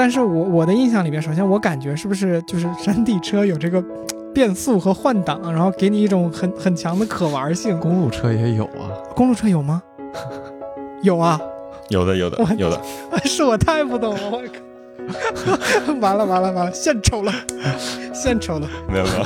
[0.00, 3.84] 但是我我的印象里面，首先我感觉是不是就是山地车有这个
[4.32, 7.78] 变速和换挡，然后给你一种很很强的可玩性。
[7.78, 9.82] 公路车也有啊，公路车有吗？
[11.04, 11.38] 有啊，
[11.90, 12.80] 有的有的有的，
[13.28, 14.42] 是我太不懂了，我
[15.84, 15.92] 靠！
[16.00, 17.30] 完了完了完了，献丑了，
[18.14, 18.66] 献丑了。
[18.88, 19.24] 没有没有。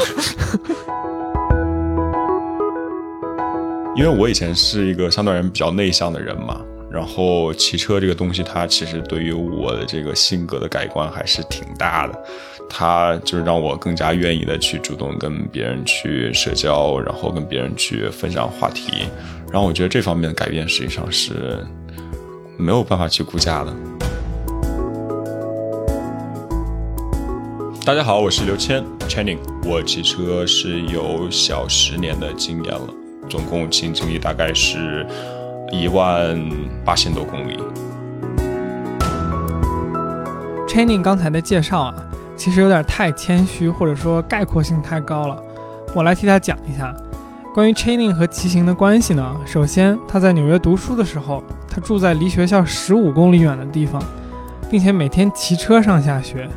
[3.95, 6.61] 因为我以前是一个相对而言比较内向的人嘛，
[6.95, 12.25] 然后骑车这个东西，它其实对于我的这个性格的改观还是挺大的。
[12.71, 19.08] 它就是让我更加愿意的去主动跟别人去社交，然后跟别人去分享话题。
[19.50, 21.66] 然后我觉得这方面的改变实际上是
[22.57, 23.74] 没有办法去估价的。
[27.85, 32.88] 大家好，我是刘谦 Channing，我骑车是有小十年的经验了。
[33.28, 35.05] 总共骑经历大概是
[35.73, 36.39] 一万
[36.84, 37.59] 八千多公里。
[40.69, 41.95] Channing 刚才的介绍啊，
[42.36, 45.41] 其实有点太谦虚，或者说概括性太高了。
[45.94, 46.94] 我来替他讲一下
[47.55, 49.36] 关于 Channing 和骑行的关系呢。
[49.47, 54.03] 首先，他在纽约读书的时候，他住在离学校十五公里远的地方，
[54.70, 56.48] 并且每天骑车上下学，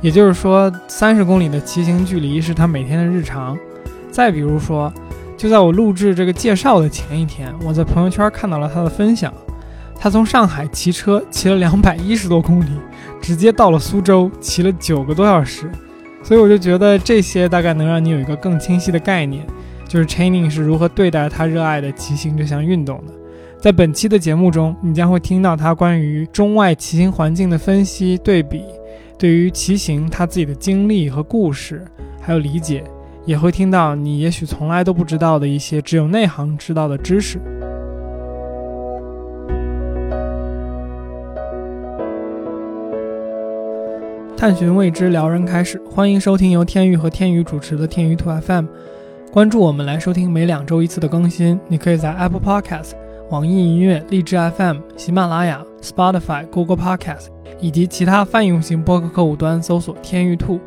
[0.00, 3.56] 也就是说，三十公里的骑行距离是他每天的日常。
[4.10, 4.92] 再比如说。
[5.42, 9.34] 就在我录制这个介绍的前一天，我在朋友圈看到了他的分享。
[9.98, 12.68] 他从上海骑车骑了两百一十多公里，
[13.20, 15.68] 直接到了苏州，骑了九个多小时。
[16.22, 19.44] 所以我就觉得这些大概能让你有一个更清晰的概念，
[19.88, 23.12] 就是 Chaining 是如何对待他热爱的骑行这项运动的。
[23.58, 28.62] 在本期的节目中，你将会听到他关于中外骑行环境的分析对比，
[29.18, 31.84] 对于骑行他自己的经历和故事，
[32.20, 32.84] 还有理解。
[33.24, 37.38] 也会听到你也许从来都不知道的一些只有内行知道的知识。
[44.36, 48.66] 探寻未知，撩人开始，欢迎收听由天宇和天宇主持的天宇兔 FM。
[49.32, 51.60] 关注我们来收听每两周一次的更新。
[51.68, 52.90] 你可以在 Apple Podcast、
[53.30, 57.28] 网易音乐、荔枝 FM、喜马拉雅、Spotify、Google Podcast
[57.60, 60.58] 以及其他泛用型播客客户端搜索“天宇兔”。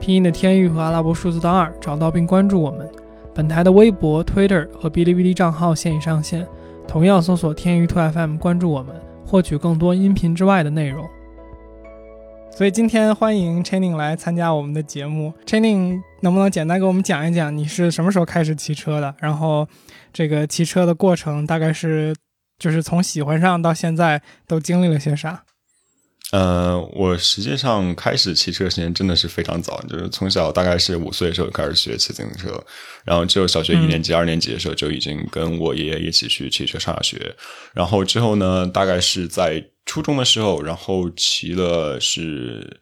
[0.00, 2.88] 拼音的天域和阿拉伯数字的二，找到并关注我们。
[3.34, 6.46] 本台的微博、Twitter 和哔哩哔哩账号现已上线，
[6.86, 8.94] 同样搜索“天域兔 FM” 关注我们，
[9.26, 11.08] 获取更多音频之外的内容。
[12.50, 15.32] 所以今天欢迎 Channing 来参加我们的节目。
[15.44, 19.12] Channing 能不能简单给我们讲一讲你是什么时候开始骑车的？
[19.18, 19.66] 然后
[20.12, 22.14] 这个骑车的过程大概是，
[22.58, 25.43] 就是从喜欢上到现在都经历了些啥？
[26.32, 32.48] 呃，我实际上开始骑车时间真的是非常早，就是从小大概是五岁的时候开始学骑自行车，
[33.04, 37.36] 然后只有小学一年级、二年级的时候就已经跟我爷爷一起去骑车上下学，
[37.72, 42.80] 然后之后呢，大概是在初中的时候，然后骑了是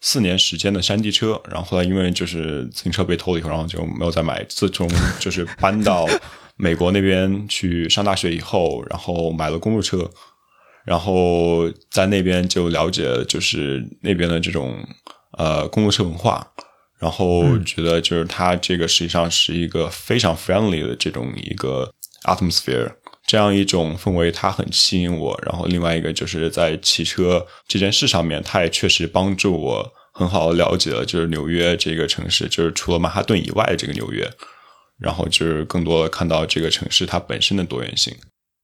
[0.00, 4.44] 四年时间的山地车，然后后来因为就是自行车被偷了以后，然后就没有再买。
[4.48, 4.88] 自从
[5.18, 6.06] 就是搬到
[6.56, 10.08] 美国那边去上大学以后，然后买了公路车。
[10.84, 14.84] 然后在那边就了解，就是那边的这种
[15.38, 16.46] 呃公路车文化，
[16.98, 21.92] 然后觉得就是它这个实际上是一个非常 friendly 的这种一个
[22.24, 22.92] atmosphere，
[23.26, 25.40] 这样一种氛围它很吸引我。
[25.46, 34.28] 然后另外一个就是在骑车这件事上面，它也确实帮助我很好的了解了就是纽约这个城市，就是除了曼哈顿以外的这个纽约，
[34.98, 38.14] 然后就是更多的看到这个城市它本身的多元性。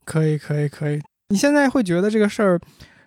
[0.04, 1.00] 可以，可以，可以。
[1.31, 2.59] 你现在会觉得这个事儿，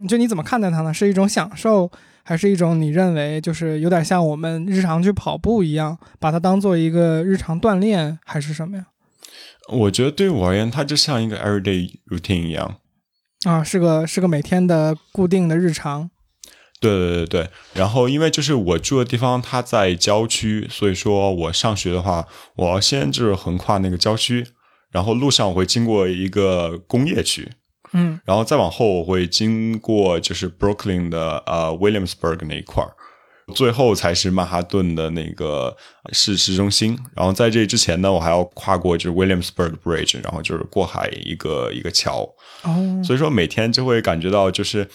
[0.08, 0.94] 就你怎么看待它呢？
[0.94, 1.92] 是一种享受，
[2.24, 8.86] 还是一种你认为就是有点像我们日常去跑步一样，把它当做一个日常锻炼，还是什么呀？
[9.70, 12.78] 我觉得对我而言，它就像一个 everyday routine 一样
[13.46, 16.12] 啊，是个是个每天的固定的日常。
[16.80, 17.50] 对对对对。
[17.74, 22.28] 然后因为就是我住的地方它在郊区，所以说我上学的话，
[22.58, 24.46] 我要先就是横跨那个郊区，
[24.92, 27.50] 然后路上我会经过一个工业区。
[27.94, 32.91] 嗯，然后再往后我会经过就是 Brooklyn 的呃 Williamsburg 那一块儿，
[33.53, 35.76] 最后才是曼哈顿的那个
[36.14, 36.97] 市市中心。
[37.16, 42.28] 然后在这之前呢，我还要跨过就是 Williamsburg Bridge，然后就是过海一个一个桥。
[42.64, 44.88] 哦，所以说每天就会感觉到就是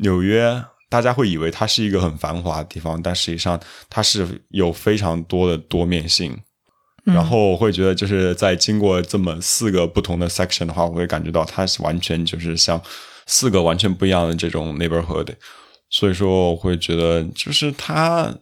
[0.00, 3.58] 纽约，大家会以为它是一个很繁华的地方，但实际上
[3.88, 6.38] 它是有非常多的多面性。
[7.04, 12.80] 然后我会觉得，就是在经过这么四个不同的 section 的话，我会感觉到它是完全就是像
[13.26, 15.28] 四个完全不一样的这种 neighborhood。
[15.90, 18.32] 所以说，我会觉得，就是它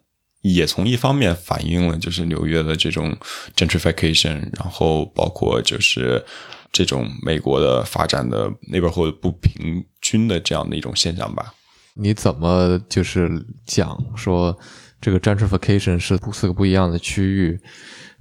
[0.43, 3.17] 也从一方面反映了就是纽约的这种
[3.57, 6.25] gentrification，然后包括就是
[6.71, 11.53] 这种美国的发展的 neighborhood 不平均的这样的一种现象吧。
[11.95, 14.57] 你怎么就是讲说
[15.01, 17.61] 这个 gentrification 是四个不一样的区域，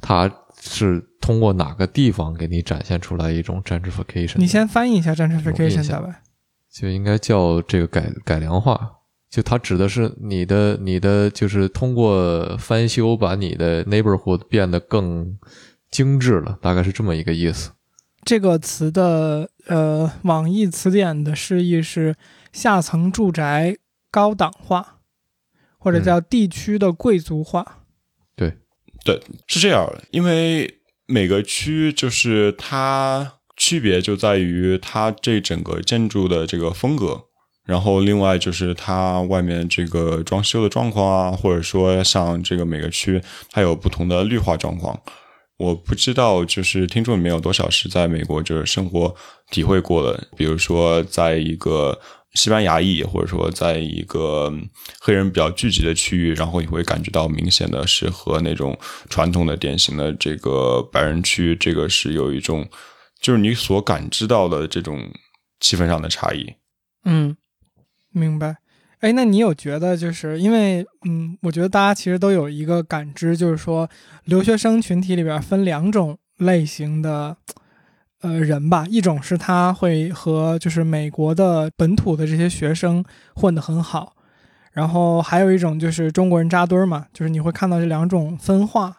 [0.02, 0.32] 它
[0.62, 4.38] 是通过哪个地方给你展现出来一种 gentrification？
[4.38, 6.22] 你先翻译一下 gentrification，大白。
[6.72, 8.80] 就应该叫这个改改良化，
[9.30, 15.38] 就它指的是你的你的就是通过翻修把你的 neighborhood 变得更
[15.90, 17.72] 精致了，大概是这么一个意思。
[18.24, 22.16] 这个词的呃网易词典的释义是
[22.52, 23.76] 下层住宅
[24.12, 24.99] 高档化，
[25.80, 27.86] 或者叫地区的贵族化。
[28.36, 28.54] 对
[29.04, 33.34] 对，是这样，因为每个区就是它。
[33.62, 37.26] 区别就在于它这整个建筑的这个风格，
[37.66, 43.22] 然后另外就是它外面这个装修的状况啊，或者说像这个每个区
[43.52, 44.98] 它有不同的绿化状况。
[45.58, 49.14] 我不知道就是听众里面有多少是在美国就是生活
[49.52, 52.00] 体会过的，比如说在一个
[52.34, 54.54] 西班牙裔，或者说在一个
[55.00, 58.78] 黑人比较聚集的区域，然后你会感觉到明显的是和那种
[59.10, 62.68] 传统的典型的这个白人区，这个是有一种。
[63.22, 65.12] 就是你所感知到的这种
[65.60, 66.54] 气氛上的差异，
[67.04, 67.36] 嗯，
[68.14, 68.60] 明白。
[69.02, 73.90] 哎，那你有觉得就是因为，嗯，我觉得大家其实都有一个感知，就是说
[74.24, 77.36] 留学生群体里边分两种类型的
[78.22, 83.04] 呃人吧，一种是他会和就是美国的本土的这些学生
[83.36, 84.16] 混得很好，
[84.72, 88.98] 然后还有一种就是中国人扎堆儿嘛，就是你会看到这两种分化。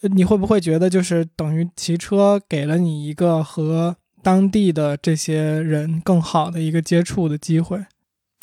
[0.00, 7.84] 你会不会觉得，就是等于骑车给了你一个和当地的这些人更好的一个接触的机会？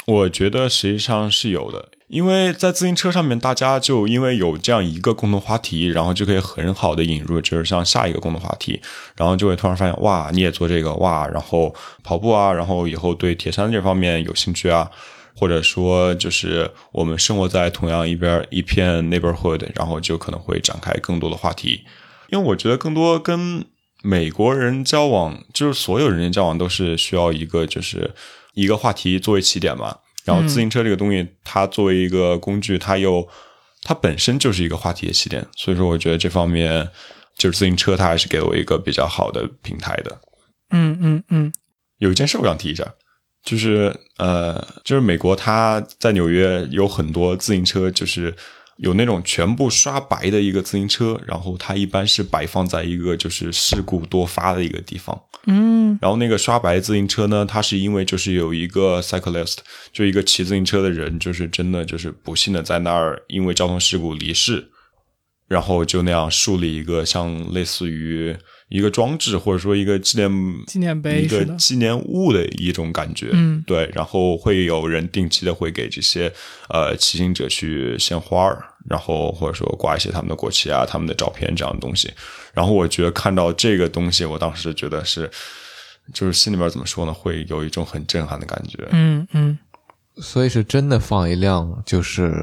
[0.06, 8.82] 我觉得实际上是有的，因为在自行车上面，大家就因为有这样一个共同话题，然后就可以很好的引入，就是像下一个共同话题，
[9.16, 11.74] 然后就会突然发现，哇，你也做这个，哇，然后
[12.04, 14.90] 跑步啊，然后以后对铁山这方面有兴趣啊。
[15.38, 21.82] 或者说，就是我们生活在同样一边一片 neighborhood，然后就可能会展开更多的话题。
[22.30, 23.66] 因为我觉得，更多跟
[24.02, 28.12] 美国人交往，就是所有人间交往都是需要一个，就是
[28.54, 29.98] 一个话题作为起点嘛。
[30.26, 33.26] 然后自行车这个东西，它作为一个工具，它又
[33.84, 35.46] 它本身就是一个话题的起点。
[35.56, 36.90] 所以说，我觉得这方面
[37.38, 40.20] 就是自行车，它还是给了我一个比较好的平台的。
[40.72, 41.54] 嗯嗯嗯，
[42.00, 42.94] 有一件事我想提一下。
[43.44, 48.36] 就是呃，就是美国，它在纽约有很多自行车，就是
[48.78, 55.20] 有那种全部刷白的一个自行车，然后它一般是摆放在一个就是事故多发的一个地方。
[55.48, 59.58] 嗯，然后那个刷白自行车呢，它是因为就是有一个 cyclist，
[59.94, 64.70] 就一个骑自行车的人，就是真的就是不幸的在那儿因为交通事故离世，
[65.48, 68.36] 然后就那样树立一个像类似于。
[68.70, 70.30] 一个装置，或者说一个纪念
[70.66, 73.90] 纪念碑，一个纪念物的一种感觉，嗯，对。
[73.94, 76.32] 然后会有人定期的会给这些
[76.70, 82.12] 呃骑行者去献花儿，然后或者说挂一些他们的国旗啊、他们的照片这样的东西。
[82.54, 85.30] 然后我觉得看到这个东西，我当时觉得是，
[86.14, 88.88] 就是心里面怎么说呢，会有一种很震撼的感觉。
[88.92, 89.58] 嗯嗯。
[90.18, 92.34] 所以是真的放一辆就是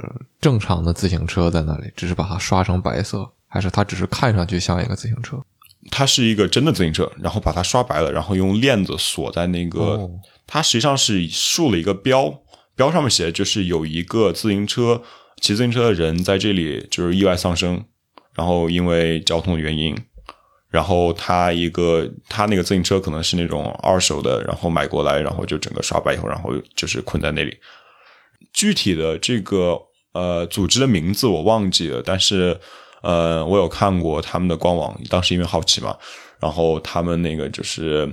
[0.41, 5.43] 正常的自行车在那里，只是把它刷成白色，还是它只是看上去像一个自行车？
[5.91, 10.09] 它是一个真的自行车，然后把它刷白了，然后用链子锁在那个。
[10.47, 12.43] 它实际上是竖了一个标，
[12.77, 15.03] 标上面写的就是有一个自行车
[15.41, 17.83] 骑自行车的人在这里就是意外丧生，
[18.35, 19.97] 然后因为交通的原因，
[20.69, 27.57] 然后他一个他那个自行车可能是那种二手的，然后买过来，然后就整个刷白以后，然后就是困在那里。
[28.53, 29.81] 具体的这个
[30.13, 32.61] 呃组织的名字我忘记了，但是。
[33.03, 35.97] 呃，我有看过他们的官网，当时因为好奇嘛，
[36.41, 38.09] 然后他们那个就是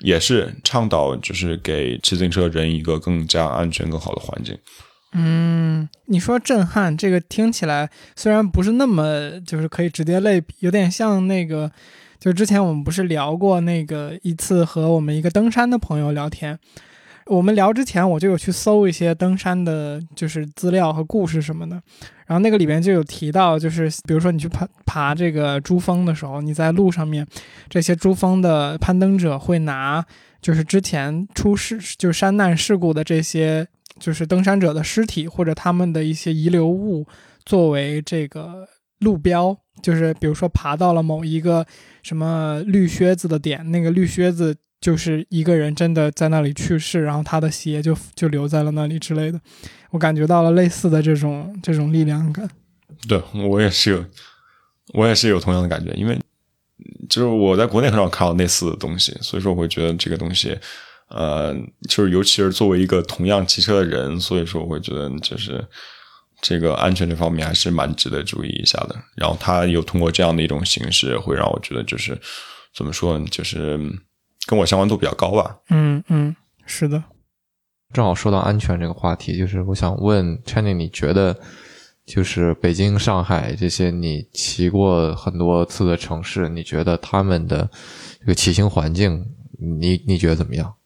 [0.00, 4.56] 也是倡导，就是给骑自行车人一个更加安全、更好的环境。
[5.12, 11.72] 嗯，你说震撼，这个听起来虽然不是那么就是可以直接类比，有点像那个，
[12.20, 16.58] 就之前我们不是聊过那个一次和我们一个登山的朋友聊天。
[17.28, 21.80] 我们聊之前，我就有去搜一些登山的，就是资料和故事什么的。
[22.26, 27.26] 然后那个里边就有提到，就是比如说你去爬爬这个珠峰的时候，你在路上面，
[27.68, 30.04] 这些珠峰的攀登者会拿，
[30.40, 33.66] 就是之前出事就山难事故的这些，
[33.98, 37.06] 就是登山者的尸体或者他们的一些遗留物
[37.44, 38.66] 作为这个
[39.00, 41.66] 路标，就是比如说爬到了某一个
[42.02, 44.56] 什么绿靴子的点，那个绿靴子。
[44.80, 49.40] 就是一个人真的在那里去世，然后他的鞋就就留在了那里之类的，
[49.90, 52.48] 我感觉到了类似的这种这种力量感。
[53.08, 54.04] 对我也是有，
[54.94, 56.18] 我也是有同样的感觉，因为
[57.08, 60.56] 就是我在国内很少看到类似的东西，所以说我会觉得这个东西，
[61.08, 61.54] 呃，
[61.88, 65.64] 就是尤其是作为一个同样骑车的人，所以说我会觉得就是
[66.40, 68.96] 这个安全这方面还是蛮值得注意一下的。
[69.16, 72.18] 然后他又通过这样的一种形式，会让我觉得就是
[72.74, 73.78] 怎么说，就是
[74.48, 75.58] 跟我相关度比较高吧。
[75.68, 77.04] 嗯嗯，是的。
[77.92, 81.38] 正好说到安全这个话题，就是我想问 Channing，你觉得
[82.06, 87.68] 就是北京、上海这些你骑过很多次的城市，你觉得他们的
[88.20, 89.26] 这个骑行环境，
[89.80, 90.76] 你你觉得怎么样？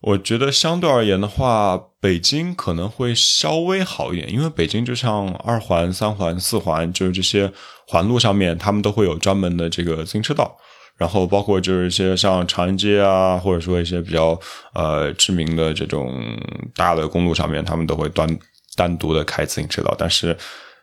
[0.00, 7.52] 我觉得相对而言的话，北京可能会稍微好一点，因为北京就像二环、三环、四环，就是这些
[7.86, 10.56] 环路上面，他们都会有专门的这个自行车道。
[10.98, 14.38] 然后包括就是一些像长安街啊，或者说一些比较
[14.74, 16.12] 呃知名的这种
[16.74, 18.38] 大的公路上面，他们都会单
[18.74, 19.94] 单独的开自行车道。
[19.96, 20.36] 但是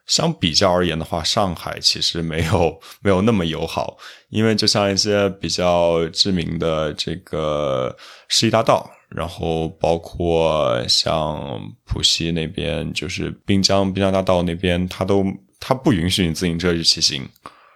[0.07, 3.97] 相比较而言的话，上海其实没有没有那么友好，
[4.29, 7.93] 因为就像一些比较知名的这个
[8.29, 15.25] 世纪大道，然后包括像浦西那边，就是滨江滨江大道那边，它都
[15.59, 17.27] 它不允许你自行车去骑行。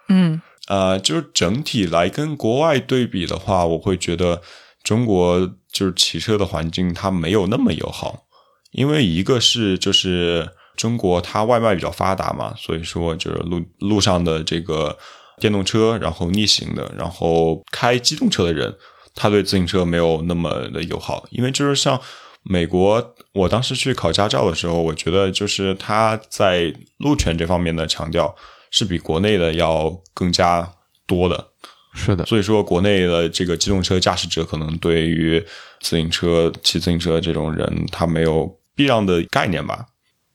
[0.07, 0.41] 嗯。
[0.69, 4.39] 呃，就是整体来跟国外对比的话，我会觉得
[4.83, 5.39] 中国
[5.73, 8.27] 就是骑车的环境它没有那么友好，
[8.71, 10.47] 因为一个是就是
[10.77, 14.95] 中国它外卖比较发达嘛，所以说就是路路上的这个
[15.39, 18.77] 电动车，然后逆行的，然后开机动车的人，
[19.15, 21.99] 他对自行车没有那么的友好，因为就是像
[22.43, 28.35] 美国，我当时去考驾照的时候，我觉得就是他在路权这方面的强调。
[28.71, 30.69] 是比国内的要更加
[31.05, 31.47] 多的，
[31.93, 32.25] 是的。
[32.25, 35.39] 所以说，国内的这个机动车驾驶者可能对于
[35.81, 39.85] 自行车、骑自行车这种人，他没有避让的概念吧？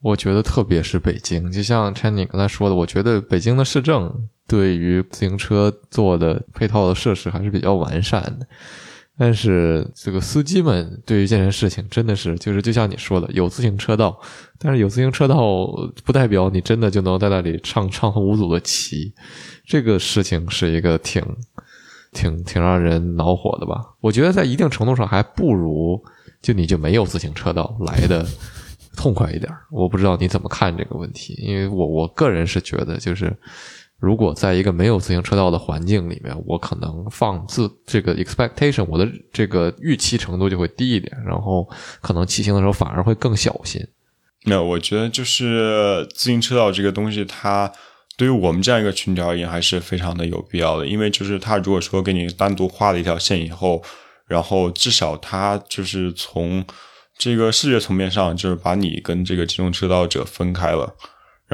[0.03, 8.47] 我觉得，特别是北京，就像 Channing 刚才说的，我觉得北京的市政对于自行车做的配套的设施还是比较完善的。
[9.17, 14.19] 但是这个司机们对于这件事情真的是，就是就像你说的，有自行车道，
[14.59, 15.69] 但是有自行车道
[16.05, 19.15] 不代表你真的就能在那里畅畅通无阻的骑，
[19.65, 21.23] 这个事情是一个挺
[22.13, 23.81] 挺挺让人恼火的吧？
[24.01, 26.03] 我觉得在一定程度上还不如
[26.43, 28.27] 就你就没有自行车道来的
[28.97, 29.49] 痛快一点。
[29.71, 33.33] 我不知道你怎么看这个问题，因为我我个人是觉得就是。
[34.01, 41.67] 如果在一个没有自行车道的环境里面，我可能放自这个 expectation，我的这个预期程度就会低一点，然后
[42.03, 43.81] 可能骑行的时候反而会更小心。
[44.47, 47.73] 那我觉得就是自行车道这个东西，它
[48.19, 53.83] 对于我们这样一个群体而言还是非常的有必要的，因为就是它如果说给你单独画了一条线以后，
[54.27, 56.63] 然后至少它就是从
[57.17, 60.95] 这个视觉层面上，就是把你跟这个机动车道者分开了。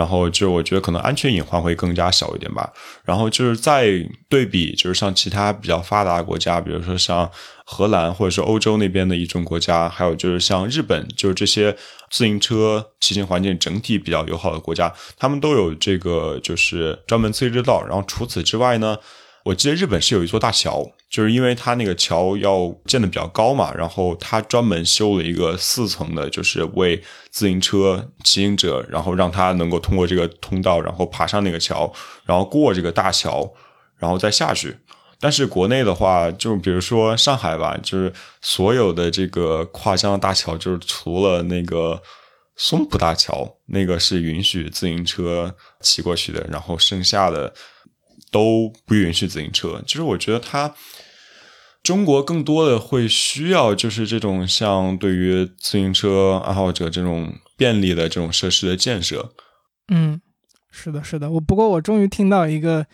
[0.01, 2.73] 然后就我觉得可能安全隐患会更加小一点吧。
[3.05, 3.85] 然后就是再
[4.31, 7.31] 对比，就是像其他比较发达国家，比如说像
[7.67, 11.77] 荷兰或者是欧洲那边的一种国家，还有就是像日本，就是这些
[12.09, 17.85] 自行车骑行环境整体比较友好的国家，他们都有这个就是专门自行车道。
[17.87, 18.97] 然后除此之外呢？
[19.51, 27.03] 我记得日本是有一座大桥，就是因为它那个桥要建的比较高嘛，然后它专门修了一个四层的，就是为
[27.33, 31.93] 自行车骑行者，然后让他能够通过这个通道，然后爬上那个桥，
[32.25, 33.53] 然后过这个大桥，
[33.99, 34.79] 然后再下去。
[35.19, 42.01] 但是国内的话，就比如说上海吧，就是所有的这个跨江大桥，就是除了那个
[42.55, 47.53] 松浦大桥，那个是允许自行车骑过去的，然后剩下的。
[48.31, 50.75] 都不允许自行车，其实我觉得它
[51.83, 59.33] 中国更多的会需要就是这种像对于自行车爱好者这种便利的这种设施的建设。
[59.89, 60.21] 嗯，
[60.71, 61.31] 是的，是的。
[61.31, 62.87] 我不过我终于听到一个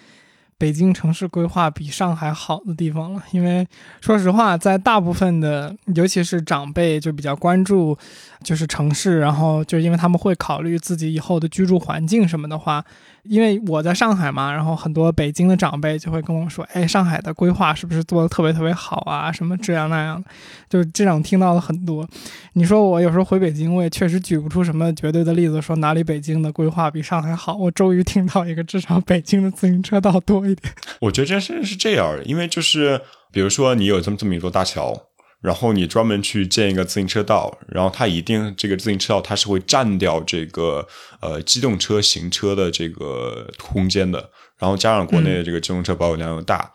[0.56, 3.66] 北京城市规划比上海好的地方了，因为
[4.00, 7.98] 说实话，在大部分的尤其是长辈就比较关注
[8.44, 12.84] 就是城市，然后就因为他们会考虑自己以后的居住环境什么的话。
[13.28, 19.30] 因为我在上海嘛，然后很多北京的长辈就会跟我说：“哎，上海的规划是不是做的特别特别好啊？
[19.32, 20.28] 什么这样那样的，
[20.68, 22.08] 就是这种听到了很多。
[22.54, 27.54] 你说我有时候回北京，我也确实举不出什么绝对的例子，说哪里北京的规划比上海好。
[27.54, 30.72] 我终于听到一个，至少北京的自行车道多一点。
[31.00, 33.00] 我觉得这件事是这样，因为就是
[33.32, 34.96] 比如说你有这么这么一座大桥。
[35.46, 40.84] 然后你专门去建一个自行车道，然后它一定这个自行车道它是会占掉这个
[41.20, 44.28] 呃机动车行车的这个空间的。
[44.58, 46.72] 然后加上国内的这个机动车保有量又大，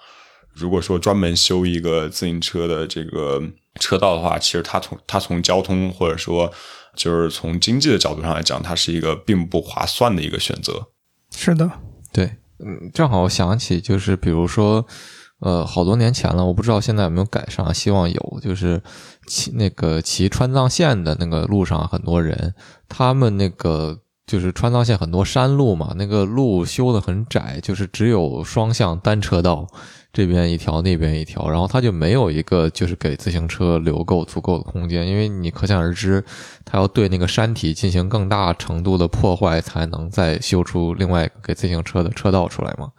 [0.54, 3.44] 如果说专门修一个自行车的这个
[3.82, 6.50] 车道的话，其实它从它从交通或者说
[6.96, 10.88] 就是从经济的角度上来讲，它是一个并不划算的一个选择。
[11.36, 11.70] 是的，
[12.14, 14.88] 对，嗯，正好我想起就是比如说。
[15.42, 18.40] 呃，好多年前了，我不知道现在有没有改善，希望有。
[18.42, 18.82] 就是
[19.28, 22.54] 骑那个骑川藏线的那个路上，很多人，
[22.88, 29.66] 他们那个就是川藏线很多山路嘛，那个路修的很窄，就是只有双向单车道，
[30.14, 36.24] 这边一条，那边一条，然后它就没有一个就是给自行车留够足够的空间，因为你可想而知，
[36.64, 42.92] 它要对那个山体进行更大程度的破坏，才能再修出另外给自行车的车道出来嘛。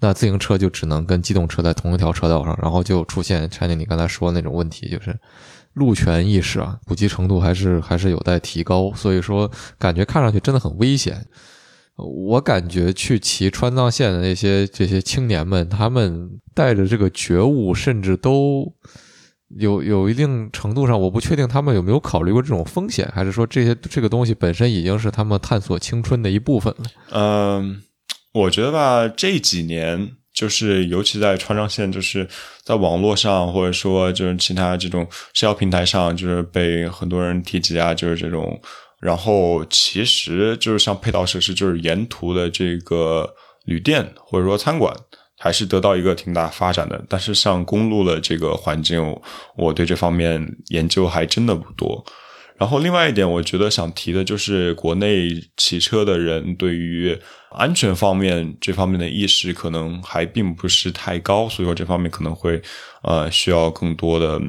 [0.00, 5.18] 那自行车就只能跟机动车在同一条车道上，然后就出现 China 你刚才说的那种问题，就是
[5.72, 8.92] 路权意识啊，普及程度还是还是有待提高。
[8.94, 11.26] 所以说，感觉看上去真的很危险。
[11.96, 18.70] 我感觉去骑川藏线的那些这些青年们，他们带着这个觉悟，甚至都
[19.56, 26.84] 有有一定程度上，我不确定他们有没有考虑过这种风险，还是说这些这个东西本身已经是他们探索青春的一部分了。
[27.12, 27.82] 嗯。
[28.36, 32.28] 我觉得吧，这几年就是尤其在川藏线，就是
[32.62, 38.60] 在网络上或者说就是其他这种社交平台上，就是被很多人提及啊，就是这种。
[39.00, 44.94] 然后其实就是像配套设施，就是沿途的这个旅店或者说餐馆，
[45.38, 47.02] 还是得到一个挺大发展的。
[47.08, 49.18] 但是像公路的这个环境，
[49.56, 52.04] 我对这方面研究还真的不多。
[52.58, 57.18] 然后另外一点，我觉得想提的就是国内骑车的人对于
[57.50, 62.62] 安全方面这方面的意识可能还并不是太高，所以说这方面可能会
[63.02, 64.40] 呃需要更多的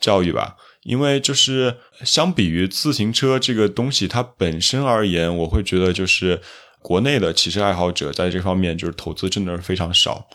[0.00, 0.56] 教育吧。
[0.84, 6.40] 因为就是相比于自行车这个东西它本身而言，我会觉得就是
[6.80, 10.26] 国内的骑车爱好者在这方面就是投资真的是非常少。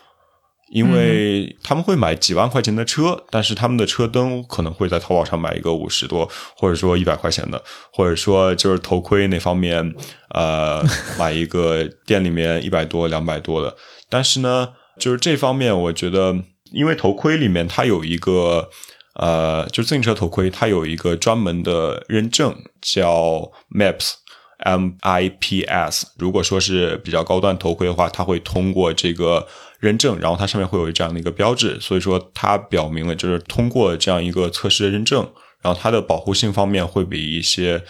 [0.70, 9.94] 因为他们会买几万块钱的车，但是他们的车灯可能会在淘宝上买一个五十多，或者说一百块钱的，或者说就是头盔那方面，
[10.30, 10.82] 呃，
[11.18, 13.76] 买一个店里面一百多、两百多的。
[14.08, 16.34] 但是呢，就是这方面，我觉得，
[16.72, 18.70] 因为头盔里面它有一个，
[19.14, 26.06] 呃，就自行车头盔，它有一个专门的认证，叫 MIPS，M I P S。
[26.18, 29.46] 如果说是比较高端头盔的话，它会通过这个。
[29.84, 37.82] 认证，然后它上面会有这样的一个标志，所以说它表明了就是通过这样一个测试的认证，然后它的保护性方面会比一些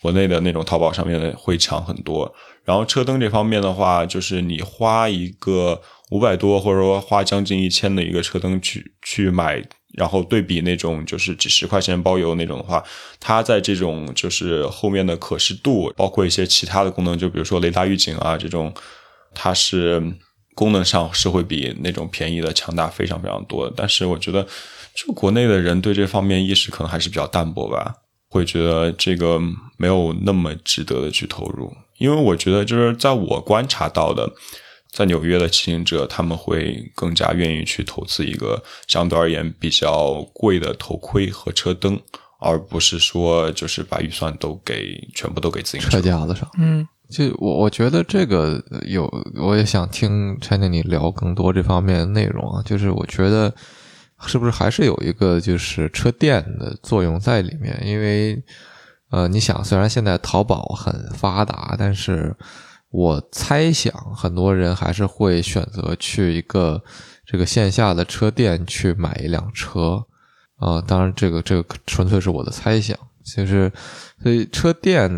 [0.00, 2.34] 国内的那种淘宝上面的会强很多。
[2.64, 5.78] 然后车灯这方面的话，就是你花一个
[6.10, 9.62] 五百多或者说花将近一千的一个车灯去去买，
[9.98, 12.82] 然后对比那种就是几十块钱包邮那种的话，
[13.20, 18.72] 它在这种就是后面的可视度，包括一些其他的功能，就比如说雷达预警啊这种，
[19.34, 20.00] 它是。
[20.54, 24.46] 功能上是会比那种便宜的强大非常非常多的，但是我觉得，
[24.94, 27.94] 就国内的人对这方面意识可能还是比较淡薄吧，
[28.28, 29.40] 会觉得这个
[29.78, 31.72] 没有那么值得的去投入。
[31.98, 34.30] 因为我觉得，就是在我观察到的，
[34.92, 41.98] 在纽约的骑行者，他们会更加愿意去投资一个相对而言比较贵的头盔和车灯，
[42.40, 46.50] 而不是说就是把预算都给全部都给自行车架子上。
[46.58, 46.86] 嗯。
[47.12, 49.06] 就我我觉得这个有，
[49.38, 52.62] 我也想听 China 你聊更多这方面的内容啊。
[52.64, 53.54] 就是我觉得
[54.26, 57.78] 是不是还是有一个就是车店的作用在里面？
[57.84, 58.42] 因为
[59.10, 62.34] 呃，你想，虽然现在淘宝很发达，但是
[62.90, 66.82] 我猜想很多人还是会选择去一个
[67.26, 70.02] 这个线下的车店去买一辆车
[70.56, 70.80] 啊。
[70.80, 73.72] 当然，这个这个纯粹是我的猜想，就是。
[74.22, 75.10] 所以车店，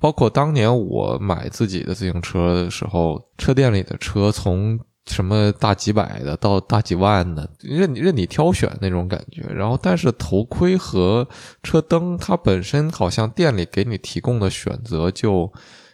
[0.00, 4.76] 包括当年我买自己的自行车的时候，车店里的车从
[5.06, 9.42] 什么大几百的到大几万的，任你任你挑选那种感觉。
[9.42, 11.28] 然后，但是头盔和
[11.62, 15.52] 车灯，它本身好像店里给你提供的选择就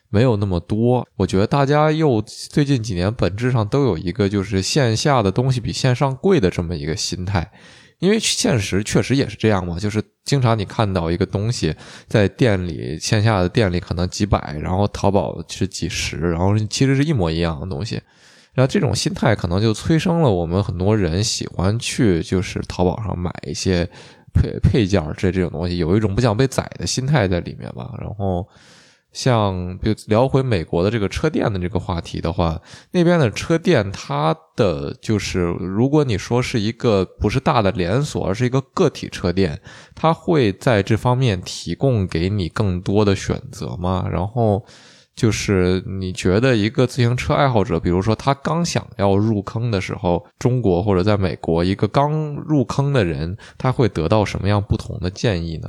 [0.08, 1.06] 没有那么多。
[1.16, 7.52] 我觉得大家又最近几年本质上都有一个就是线下的东西比线上贵的这么一个心态。
[7.98, 11.74] 因为现实确实也是这样嘛，就是经常你看到一个东西
[12.06, 18.00] 在店里，线下的店里可能几百，然后淘宝是几十，然后其实是一模一样的东西，
[18.52, 23.88] 然后这种心态可能就催生了我们很多人喜欢去就是淘宝上买一些
[24.32, 28.48] 配配件这这种东西，有一种不想被宰的心态在里面吧，然后。
[29.12, 32.60] 像，比如聊回美国的这个车店的这个话题的话，
[32.92, 39.60] 那边的车店，它的就是，如果你说是一个不是大的连锁，而是一个个体车店，
[39.94, 44.06] 它会在这方面提供给你更多的选择吗？
[44.10, 44.64] 然后，
[45.16, 55.68] 就是你觉得一个自行车爱好者，比如说他刚想要入坑的时候，中国或者在美国，一个刚入坑的人，他会得到什么样不同的建议呢？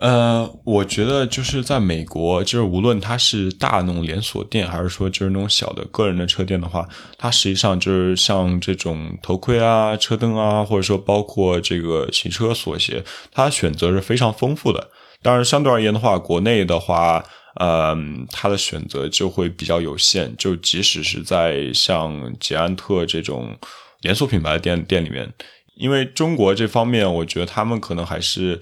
[0.00, 14.88] 呃，我觉得就是在美国，就是无论它是大那种连锁店，还是说就是那种小的个人的车店的话，它实际上就是像这种头盔啊、车灯啊，或者说包括这个行车锁鞋，它选择是非常丰富的。
[15.20, 17.22] 当然，相对而言的话，国内的话，
[17.56, 17.94] 呃，
[18.32, 20.34] 它的选择就会比较有限。
[20.38, 23.54] 就即使是在像捷安特这种
[24.00, 25.30] 连锁品牌的店店里面，
[25.76, 28.58] 因为中国这方面，我觉得他们可能还是。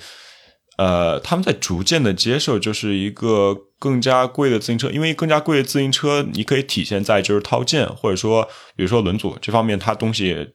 [0.79, 8.45] 呃，他们在逐渐的接受，就是一个更加贵的自行车，因为更加贵的自行车，你可以体现在就是套件，或者说，
[8.77, 10.51] 比如说轮组这方面，它东西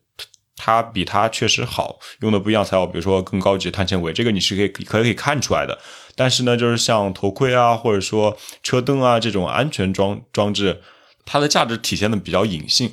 [0.55, 5.77] 它比它确实好，用的不一样材料，比如说更高级碳纤维，这个你是可以可以可以看出来的。
[6.15, 10.79] 但是呢，就是像头盔啊，或者说车灯啊这种安全装装置，
[11.25, 12.89] 它的价值体现的比较隐性，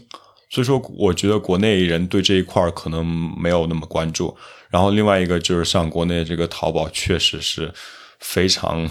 [0.49, 3.07] 所以说我觉得国内人对这一块可能
[3.41, 4.37] 没有那么关注。
[4.71, 7.73] 然后另外一个就是像国内这个淘宝确实是
[8.21, 8.89] 非常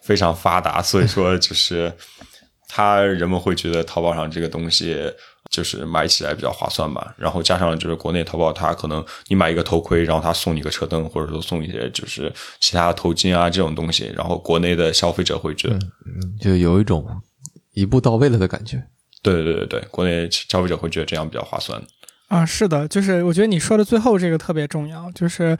[0.00, 1.92] 非常发达，所以说就是
[2.68, 4.96] 他人们会觉得淘宝上这个东西
[5.50, 7.14] 就是买起来比较划算吧。
[7.16, 17.04] 然后加上就是国内淘宝，它可能你买一个头盔，然后他送你个车灯，或者说送一些就是其他的头巾啊这种东西，然后国内的消费者会觉得，嗯，就有一种
[17.72, 18.82] 一步到位了的感觉。
[19.22, 21.82] 对对对对对，国内消费者会觉得这样比较划算。
[22.28, 25.56] 啊，是的，就是我觉得你说的最后这个特别重要，就是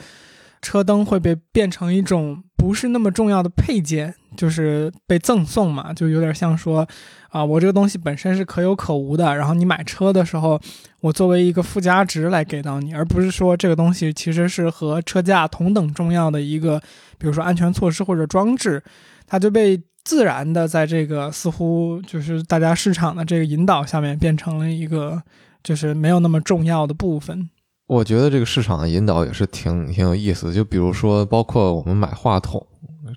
[0.60, 6.84] 车灯会被变成一种不是那么重要的配件，就是被赠送嘛，就有点像说，
[7.28, 10.60] 啊，我这个东西本身是可有可无的，然后你买车的时候，
[11.02, 16.80] 我作为一个附加值来给到你，而不是说这个东西其实是和车架同等重要的一个，
[17.16, 18.82] 比如说安全措施或者装置，
[19.24, 25.22] 它就被自然的在这个似乎就是大家市场的这个引导下面变成了一个。
[25.66, 27.50] 就是没有那么重要的部分。
[27.88, 30.52] 我觉得这个市场的引导也是挺挺有意思。
[30.52, 32.64] 就比如说，包括我们买话筒，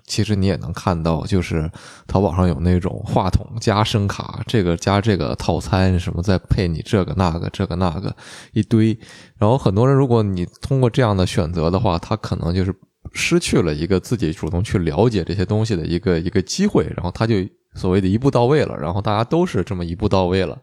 [0.04, 1.70] 其实你也能看到，就是
[2.08, 8.12] 淘宝上有那种话筒加声卡，这个加这个套餐什么，再配你这个那个这个那个
[8.52, 8.98] 一堆。
[9.38, 12.74] 然后很多人，如果你通过这样的选择的话，他可能就是
[13.12, 16.84] 失去了一个自己主动去了解这些东西的一个一个机会。
[16.96, 17.36] 然后他就
[17.74, 18.76] 所谓的一步到位了。
[18.76, 20.58] 然后大家都是这么一步到位了。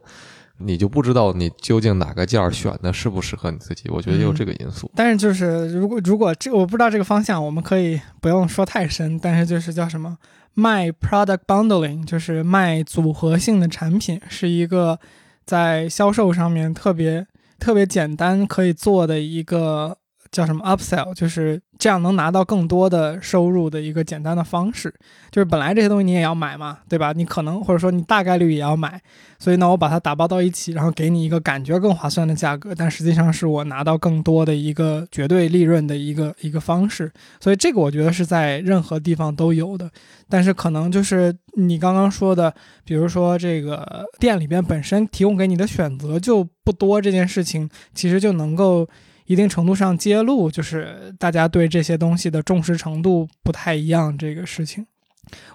[0.58, 4.90] 你就不知道你究竟哪个件儿选的适不适合你自己，我觉得也有这个因素。
[4.94, 9.18] 但是就是如果如果这我不知道这个方向，我们可以不用说太深。
[9.18, 10.16] 但是就是叫什么
[10.54, 14.98] 卖 product bundling，就是卖组合性的产品，是一个
[15.44, 17.26] 在销售上面特别
[17.58, 19.96] 特别简单可以做的一个
[20.30, 21.60] 叫什么 upsell，就是。
[21.78, 24.92] 这样能拿到更多的收入的一个简单的方式，
[25.30, 27.12] 就是本来这些东西你也要买嘛，对吧？
[27.12, 29.00] 你可能或者说你大概率也要买，
[29.38, 37.12] 所以呢，我把它打包到一起，然后给你一个感觉更划算的价格，但实际上是我拿到更多的一个绝对利润的一个一个方式。
[37.38, 39.88] 所以这个我觉得是在任何地方都有的，
[40.28, 42.52] 但是可能就是你刚刚说的，
[42.84, 48.88] 比如说这个店里边本身提供给你的选择就不多，这件事情其实就能够。
[49.28, 54.16] 一定程度上揭露，就是大家对这些东西的重视程度不太一样。
[54.16, 54.86] 这个事情，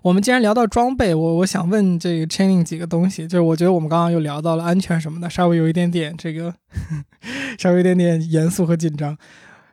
[0.04, 6.54] 我们既然聊到装备，我我想问这个 Chaining 几个东西，就是我觉得我们刚刚又聊到了安全什么的，稍微有一点点这个，
[7.58, 9.18] 稍微有一点点严肃和紧张。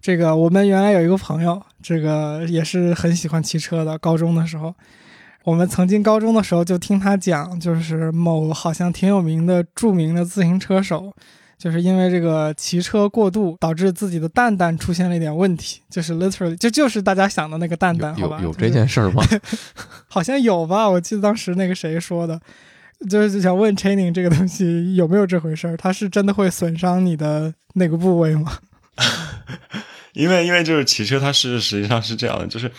[0.00, 3.98] 这个我们原来有一个朋友，这个也是很喜欢骑车的。
[3.98, 4.74] 高中的时候，
[5.44, 11.12] 我们曾经高中的时候就听他讲，就是某好像挺有名的著名的自行车手。
[11.60, 18.40] 就是因为这个骑车过度，导致自己的蛋蛋出现了一点问题，就是 literally 就就是大家想的那个蛋蛋，好吧？
[18.42, 19.22] 有这件事儿吗？
[20.08, 22.40] 好像有吧，我记得当时那个谁说的，
[23.10, 25.76] 就是想问 training 这个东西有没有这回事儿？
[25.76, 28.58] 它是真的会损伤你的那个部位吗？
[30.14, 32.72] 因为因为就是骑车，它是实际上是这样的，就是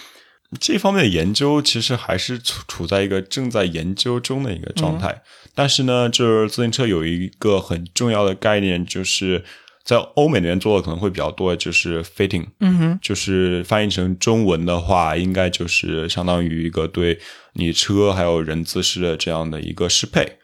[0.59, 5.21] 这方面的研究其实还是处处在一个正在研究中的一个状态。
[5.55, 9.43] 但是呢，就是自行车有一个很重要的概念，就是
[9.83, 17.19] 在欧美那边做的可能会比较多，就是 fitting，嗯哼，就是翻译成中文的话，应该就是相当于一个对
[17.53, 20.37] 你车还有人姿势的这样的一个适配。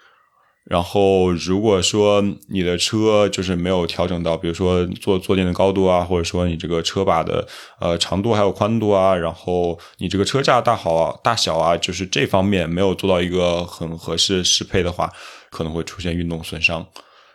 [0.69, 7.47] 然后，如果说你的车就是没有调整到，比如说坐坐垫的高度啊，或者说你这个车把的
[7.79, 15.09] 呃长度还有宽度啊，然后你这个车架大好啊、大小啊，就是这方面没有做到一个很合适适配的话，
[15.49, 16.85] 可能会出现运动损伤。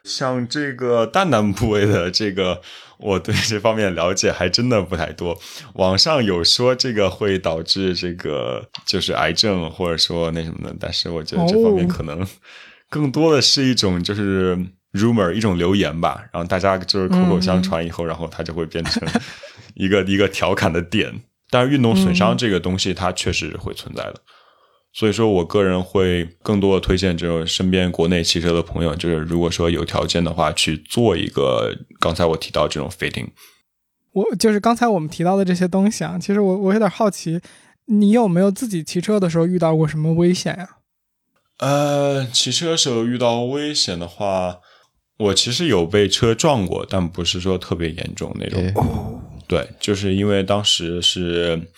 [0.04, 2.60] 像这个蛋蛋部位的这个，
[2.98, 5.38] 我对这方面了解还真的不太多。
[5.76, 12.26] 网上有说这个会导致这个就是癌症，或者说那什么的，但是我觉得这方面可能。
[12.92, 14.54] 更多的是一种就是
[14.92, 19.08] rumor，一种流言吧，然后大家就是口口相传以后，然后它就会变成
[19.72, 21.10] 一个 一个调侃的点。
[21.48, 24.16] 但是运动损伤这个东西，它确实会存在的。
[24.92, 33.28] 所以说我个人会更多的推荐，就是身边国内骑车的朋友，就是如果说有条件的话，去做一个刚才我提到这种 fitting。
[34.12, 37.40] 我就是刚才我们提到的这些东西啊，其实我我有点好奇，
[37.86, 40.68] 你有没有自己骑车的时候遇到过什么危险呀？
[41.62, 44.58] 呃，骑车时候遇到危险的话，
[45.16, 49.22] 我其实有被车撞过，但不是说特别严重那种。
[49.46, 51.70] 对，就是因为当时是。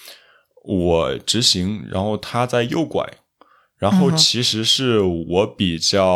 [0.66, 3.06] 我直行，然后他在右拐，
[3.76, 6.06] 然后其实是我比较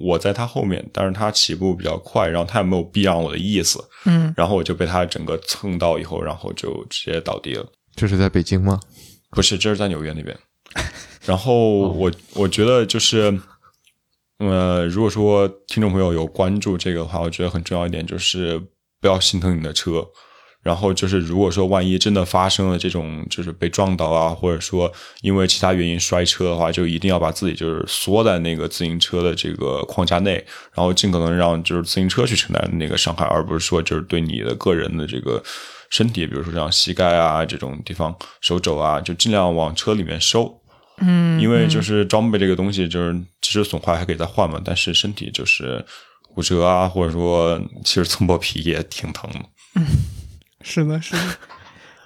[0.00, 7.70] 我在他后面，但是他起步比较快，然后他也没有避让我的意思，嗯，然后我就被他整个蹭到以后，然后就直接倒地了。
[7.94, 8.80] 这是在北京吗？
[9.32, 10.34] 不是，这是在纽约那边。
[11.24, 13.40] 然后我我觉得就是，
[14.38, 18.60] 呃，如果说听众朋友有关注这个的话，我觉得很重要一点就是
[19.00, 20.06] 不要心疼你的车。
[20.62, 30.34] 然后就是，如果说万一真的发生了这种，就是被撞倒啊，或者说因为其他原因摔车的话，就一定要把自己就是缩在那个自行车的这个框架内，
[30.72, 35.42] 然后尽可能让就是自行车去承担那个伤害，而不是说就是对你的个人的这个
[35.90, 40.61] 身体，比如说像膝盖啊这种地方、手肘啊，就尽量往车里面收。
[40.98, 45.84] 嗯，因为就是装备这个东西，就是其实损坏还可以再换嘛，但是身体就是
[46.34, 49.40] 骨折啊，或者说其实蹭破皮也挺疼的。
[49.76, 49.86] 嗯。
[50.64, 51.22] 是的，是的。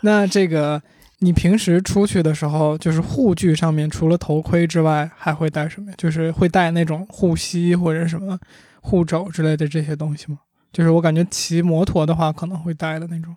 [0.00, 0.82] 那这个，
[1.18, 5.92] 你平时出去的时候，就是护具上面除了头盔之外，还会带什么？
[5.98, 8.38] 就是会带那种护膝或者什么
[8.80, 10.38] 护肘之类的这些东西吗？
[10.72, 13.36] 就是我感觉骑摩托的话可能会带的那种。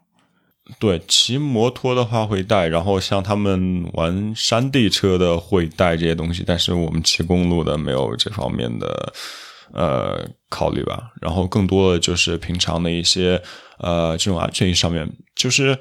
[0.77, 9.13] 对，骑摩托的话会带，然后像他们玩山地车的会带这些东西，但是我们骑公路的没有这方面的。
[9.71, 13.39] 呃，考虑吧，然后更多的就是平常的一些
[13.77, 15.77] 呃这种安全意识上面，就是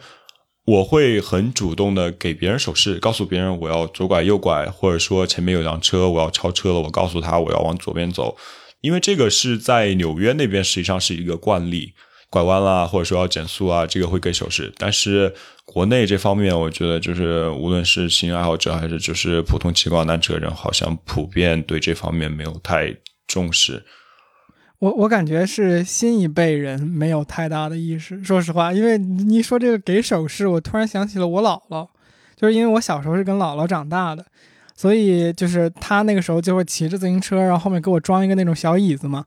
[0.66, 8.36] 我会很主动的给别人手势，告诉别人我要左拐右拐，或者说前面有辆车我要超车了，我告诉他我要往左边走，
[8.82, 11.94] 因为这个是在纽约那边实际上是一个惯例，
[12.30, 22.94] 拐弯啦或者说要减速啊，这个会给手势，但是国内这方面我觉得就是无论是骑行爱好者还是就是普通骑共享单车人，好像普遍对这方面没有太。
[23.30, 23.84] 重视，
[24.78, 28.24] 我我感觉是新一辈人没有太大的意识。
[28.24, 31.86] 说实话，因为你说这个给手势，我突然想起了我姥姥，
[32.34, 34.24] 就是因为我小时候是跟姥姥长大的，
[34.74, 39.26] 所以就是她那个时候就会骑着自行车，然后后面给我装一个那种小椅子嘛，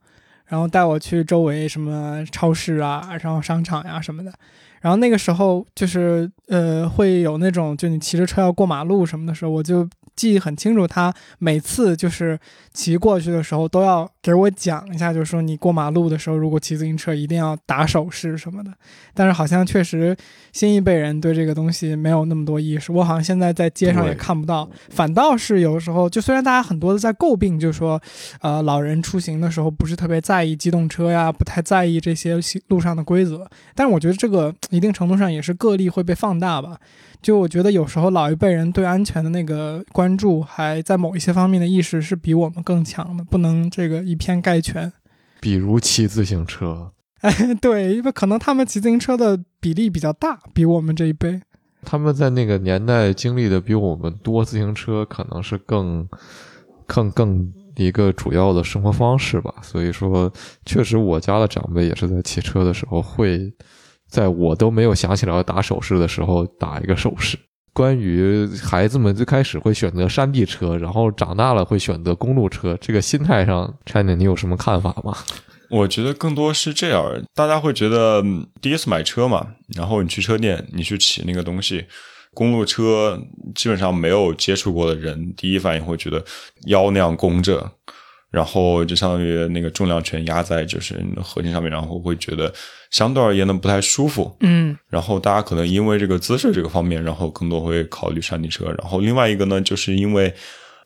[0.52, 4.34] 然后带我去周围什么超市啊，然后商场呀什么的。
[4.82, 9.88] 然后那个时候就是呃会有那种，就你骑着车要过马路什么的时候，我就。
[10.16, 12.40] 记忆很清楚，他每次就是
[12.74, 18.72] 骑过去的时候都要给我讲一下，就是说你过马路的时候，如果骑自行车一定要打手势什么的。
[19.14, 20.16] 但是好像确实
[20.52, 24.70] 新一辈人对这个东西没有那么多意识，我好像现在在街上也看不到。
[24.90, 28.02] 反倒是有时候，就虽然大家很多的在诟病，就是说，
[28.42, 33.50] 呃，老人出行的时候不是特别在意机动车呀，不太在意这些路上的规则。
[33.74, 36.78] 但是我觉得这个一定程度上也是个例会被放大吧。
[37.22, 44.92] 就我觉得有时候老一辈人对安全的那个关注，还在某一些方面的意识是比我们更强的，不能这个以偏概全。
[45.40, 47.32] 比如骑自行车，哎，
[47.62, 51.40] 对，因为可能他们骑自行车的比例比较大，比我们这一辈。
[51.84, 56.08] 他们在那个年代经历的比我们多，自行车可能是更、
[56.88, 59.54] 更、更一个主要的生活方式吧。
[59.62, 60.32] 所以说，
[60.66, 63.54] 确实我家的长辈也是在骑车的时候会。
[64.12, 67.40] 在我都没有想起来要打手势的时候，打一个手势。
[67.74, 75.18] 关于孩子们最开始会选择山地车，然后长大了会选择公路车，这个心态上，China，你有什么看法吗？
[75.70, 78.22] 我觉得更多是这样，大家会觉得
[78.62, 81.86] 第一次买车嘛，然后你去车店，你去骑那个东西，
[82.34, 83.18] 公路车
[83.56, 86.22] 基本上没有接触过的人，第一反应会觉得
[86.66, 87.72] 腰那样弓着。
[88.32, 92.52] 然后就相当于那个重量全压在就是核心上面，然后会觉得
[92.90, 94.34] 相对而言呢不太舒服。
[94.40, 98.66] 嗯，然后大家可能因为这个姿势这个方面，然后更多会考虑山地车。
[98.80, 100.34] 然后另外一个呢，就是因为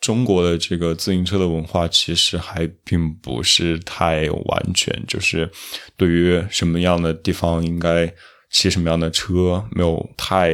[0.00, 5.48] 中国的这个自行车的文化其实还并不是太完全，就是
[5.96, 8.12] 对于什么样的地方应该
[8.50, 10.52] 骑什么样的车，没有太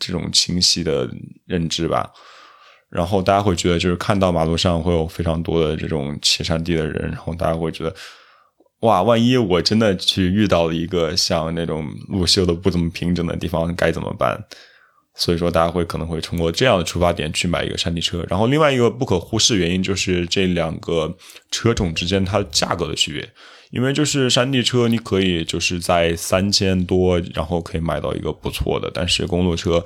[0.00, 1.08] 这种清晰的
[1.46, 2.10] 认知吧。
[2.88, 7.94] 然后大家会觉得，就是看到马路上会有非常多的这种骑山地的人，然后大家会觉得，
[8.80, 14.38] 哇，万一我真的去遇到了一个像那种路修的不怎么平整的地方，该怎么办？
[15.18, 18.22] 所以说，大家会可能会通过这样的出发点去买一个山地车。
[18.28, 21.16] 然后，另外一个不可忽视原因就是这两个
[21.50, 23.28] 车种之间它价格的区别，
[23.70, 29.84] 因为就是山地车你可以就是在三千多，然后可以买到一个不错的，但是公路车。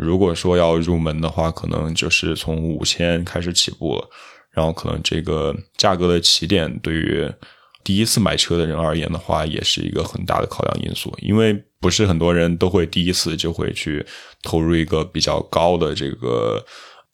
[0.00, 4.02] 如果说要入门的话，可能就是从五千开始起步。
[4.52, 7.30] 然后可能这个价格的起点对于
[7.84, 14.04] 第一次买车的人而言的话，也是一个很大的考量因素，因为不是很多人都会第一次就会去
[14.42, 16.60] 投入一个比较高的这个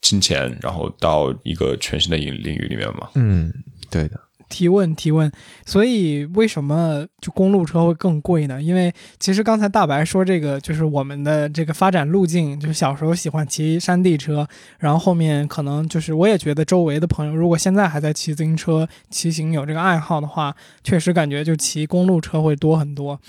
[0.00, 3.10] 金钱，然后到一个全新的领领域里面嘛。
[3.16, 3.52] 嗯，
[3.90, 4.18] 对的。
[4.48, 5.30] 提问提问，
[5.64, 8.62] 所以为什么就公路车会更贵呢？
[8.62, 14.46] 因为其实刚才大白说这个就是我们的这个发展路径，就是小时候喜欢骑山地车，
[14.78, 20.54] 然后后面可能就是我也觉得周围的朋友如果现在还在骑自行车、骑行有这个爱好的话，
[20.84, 23.20] 确实感觉就骑公路车会多很多。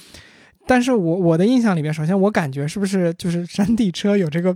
[0.66, 4.56] 但是我我的印象里面，首先我感觉是不是就是山地车有这个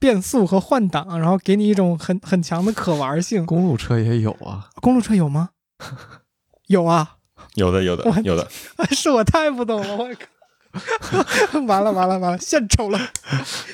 [0.00, 3.46] 变速和换挡，然后给你一种很很强的可玩性。
[3.46, 5.50] 公路车也有啊，公路车有吗？
[6.68, 7.16] 有啊，
[7.54, 8.48] 有的，有的，有的，
[8.92, 10.26] 是我太不懂了，我靠！
[11.66, 12.98] 完了，完了，完了，献丑了，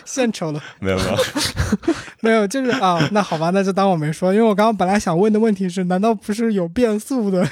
[0.05, 0.61] 献丑了。
[0.81, 1.17] 没有，没有，
[2.23, 7.49] 没有，就是啊，那好吧，那就当我没说，因为我刚刚本来想问的问题是，难道不是有变速的？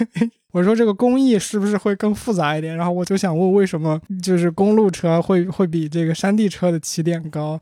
[0.51, 2.77] 我说这个工艺是不是会更复杂一点？
[2.77, 7.61] 然后我就想问，为什么就是公路车会会比这个山地车的起点高？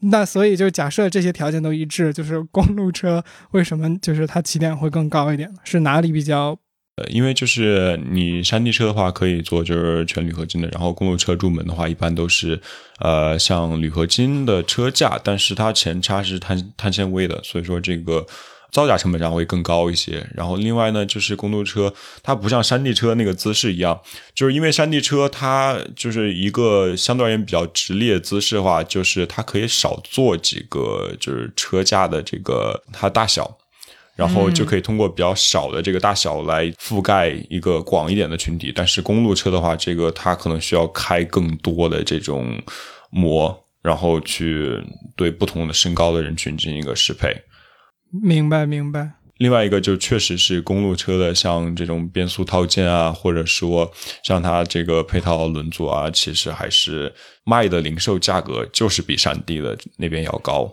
[0.00, 5.52] 那所以就假设这些条件都一致，就是公路车为什么就是它起点会更高一点？
[5.64, 6.58] 是哪里比较？
[6.96, 12.60] 呃，因为就是你山地车的话可以做就是全铝合金的，然后公路车入门的话一般都是
[12.98, 18.26] 呃像铝合金的车架，但是它前叉是碳碳纤维的，所以说这个
[18.70, 20.26] 造价成本上会更高一些。
[20.34, 24.00] 然后另外呢，就是公路车它不像山地车那个姿势一样，
[24.34, 33.58] 就是因为山地车它就是一个相对而言比较直立的姿势的话，就是它可以少做几个就是车架的这个它大小。
[34.18, 42.60] 然后就可以通过比较少的这个大小来覆盖一个广一点的群体，但是公路车的话，这个它可能需要开更多的这种
[43.10, 44.76] 膜，然后去
[45.14, 47.32] 对不同的身高的人群进行一个适配。
[48.10, 49.12] 明白，明白。
[49.38, 53.88] 另外一个就确实是公路车的，像这种变速套件啊，或者说
[54.24, 60.68] 像它这个配套轮组啊，其实还是卖的零售价格就是比山地的那边要高。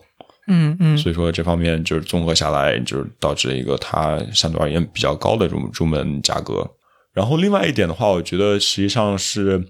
[0.48, 6.68] 嗯嗯，所以说这方面就是综合下来，就是导致一个它相对而言比较高的入入门价格。
[7.14, 9.64] 然后另外一点的话，我觉得实际上是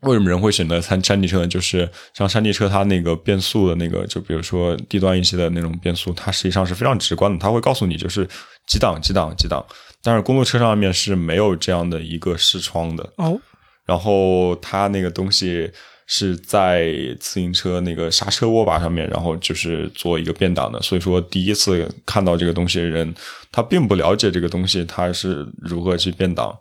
[0.00, 1.46] 为什么人会选择山山地车呢？
[1.46, 8.28] 就是像山地车，它那个变速的那个，就比如说低端一些的那种变速，它实际上是非常直观的，它会告诉你就是
[8.66, 9.64] 几档几档几档。
[10.02, 13.40] 但是公路车上面是没有这样的一个视窗的哦，
[13.84, 15.70] 然后它那个东西。
[16.10, 16.86] 是在
[17.20, 20.80] 自行车那个刹车握把上面，然后就是做一个变档的。
[20.80, 23.14] 所以说，第一次看到这个东西的人，
[23.52, 26.58] 他并不了解这个东西它是如何去变档。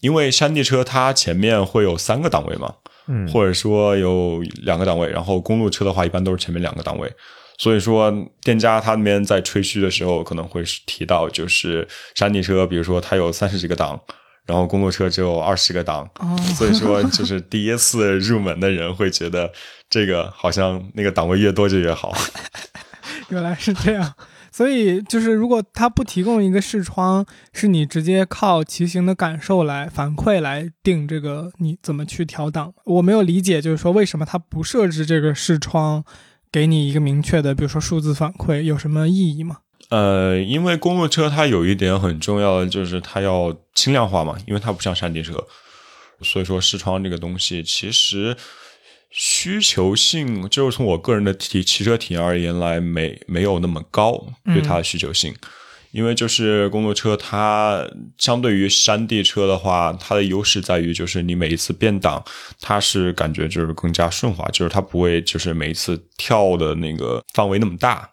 [0.00, 2.74] 因为山地车它前面会有三个档位嘛，
[3.06, 7.12] 嗯，或者说有两个档位，然后公路车的话一般都是前面两个档位。
[7.58, 14.00] 所以说，店家他那边在吹嘘的时候可能会提到，就是山地车，比如说它有三十几个档。
[14.46, 16.08] 然后公路车只有二十个档，
[16.56, 19.52] 所以说就是第一次入门的人会觉得
[19.90, 22.16] 这个好像那个档位越多就越好。
[23.28, 24.10] 原来是这样，
[24.58, 32.74] 所以就是如果它不提供一个视窗，是你直接靠骑行的感受来反馈来定这个你怎么去调档。
[32.84, 36.04] 我没有理解，就是说为什么它不设置这个视窗，
[36.50, 39.58] 给你一个明确的，比如说数字反馈，有什么意义吗？
[39.90, 45.34] 呃，因为公路车它有一点很重要的就是它要轻量化嘛，因为它不像山地车，
[46.22, 48.36] 所以说视窗这个东西其实
[49.10, 55.34] 需求性就是从我个人的体骑车体验而言来没没有那么高对它的需求性，
[55.92, 62.22] 因为就是公路车它相对于山地车的话，它的优势在于就是你每一次变档，
[62.60, 68.08] 它是感觉就是更加顺滑，就是它不会就是每一次跳的那个范围那么大。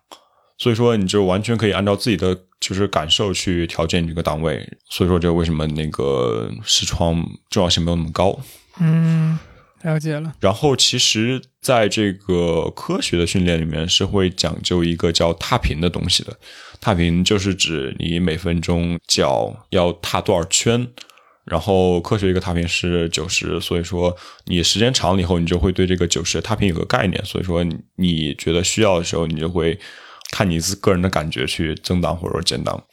[0.57, 4.65] 所以说，你就完全可以按照自己的就是感受去调节你这个档位。
[4.89, 8.39] 所以说，这为什么那个视窗重要性没有那么高？
[8.79, 9.37] 嗯，
[9.85, 10.33] 了解了。
[10.41, 16.37] 然后，其实在这个科学的训练里面是会讲究一个叫踏频的东西的。
[16.81, 20.87] 踏频就是指你每分钟脚要踏多少圈。
[21.45, 23.61] 然后，科学一个踏频是九十。
[23.61, 27.23] 所以说，你时间长了以后，你就会对这个九十踏频有个概念。
[27.23, 27.63] 所以说，
[27.95, 29.79] 你觉得需要的时候，你就会。
[30.31, 32.83] 看你自个人的感觉去增档或者减档，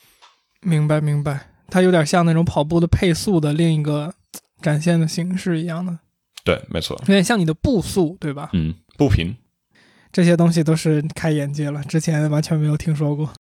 [0.61, 4.15] 明白明白，它有点像那种跑步的配速的另一个
[4.61, 5.99] 展现的形式一样的。
[6.45, 8.51] 对，没错，有点像你的步速，对吧？
[8.53, 9.35] 嗯，步频
[10.11, 13.33] 这些东西都是开眼界了，之前完全没有听说过。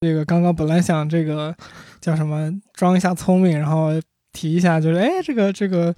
[0.00, 1.54] 这个刚刚本来想这个
[2.00, 3.90] 叫什么装一下聪明，然后
[4.32, 5.94] 提一下，就是哎，这个这个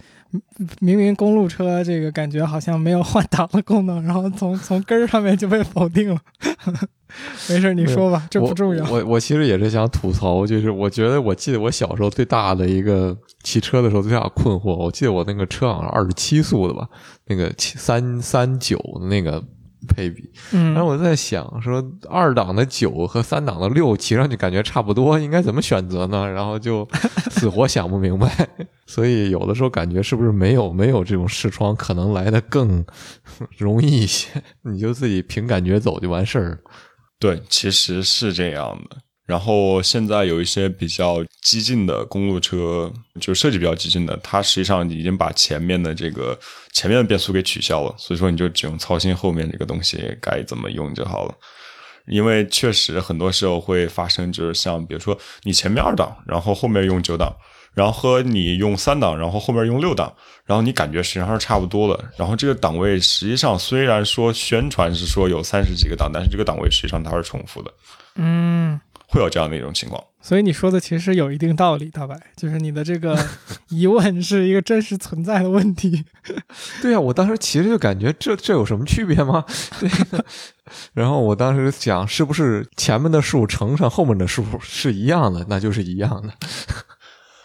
[0.80, 6.20] 明明公路车这个感觉好像没有换挡的功能，然后从从根儿上面就被否定了。
[7.48, 8.88] 没事，你说吧，这不重要。
[8.90, 16.88] 我我其实也是想吐槽，就是我觉得我记得我小时候最大的一个骑车的时候最大的困惑，我记得我那个车好像二十七速的吧，
[17.26, 19.42] 那个七三三九的那个。
[19.86, 26.28] 配比，然后我在想说，二档的九和三档的六骑上去感觉差不多，应该怎么选择呢？
[26.28, 26.86] 然后就
[27.30, 28.48] 死活想不明白，
[28.86, 32.84] 所以有的时候感觉是不是没有没有这种视窗可能来的更
[33.56, 34.42] 容易一些？
[34.62, 36.58] 你就自己凭感觉走就完事儿。
[37.18, 38.96] 对，其实是这样的。
[39.26, 42.90] 然后现在有一些比较激进的公路车，
[43.20, 46.38] 就设计比较激进的，它实际上已经把前面的这个
[46.72, 51.34] 前面的变速给取消了，所以说你就只用操心后面这个东西该怎么用就好了。
[52.06, 57.30] 因为确实很多时候会发生，就是像比如说你前面二档，然后后面用九档，
[57.78, 60.12] 然后和你用三档，然后后面用六档，
[60.44, 62.04] 然后你感觉实际上是差不多的。
[62.16, 67.72] 然后这个档位实际上虽然说宣传是说有三十几个档，但是这个档位实际上它是重复的。
[68.16, 68.80] 嗯。
[69.10, 73.18] 会有这样的一种情况，所以你说的其实有一定道理，大白，就是你的这个
[73.70, 76.04] 疑问是一个真实存在的问题。
[76.82, 79.42] 对呀，我当时其实就感觉这这有什么区别吗？
[79.80, 79.88] 对
[80.92, 86.34] 然后我当时想，是不是前面的数乘上后面的数是一样的，那就是一样的。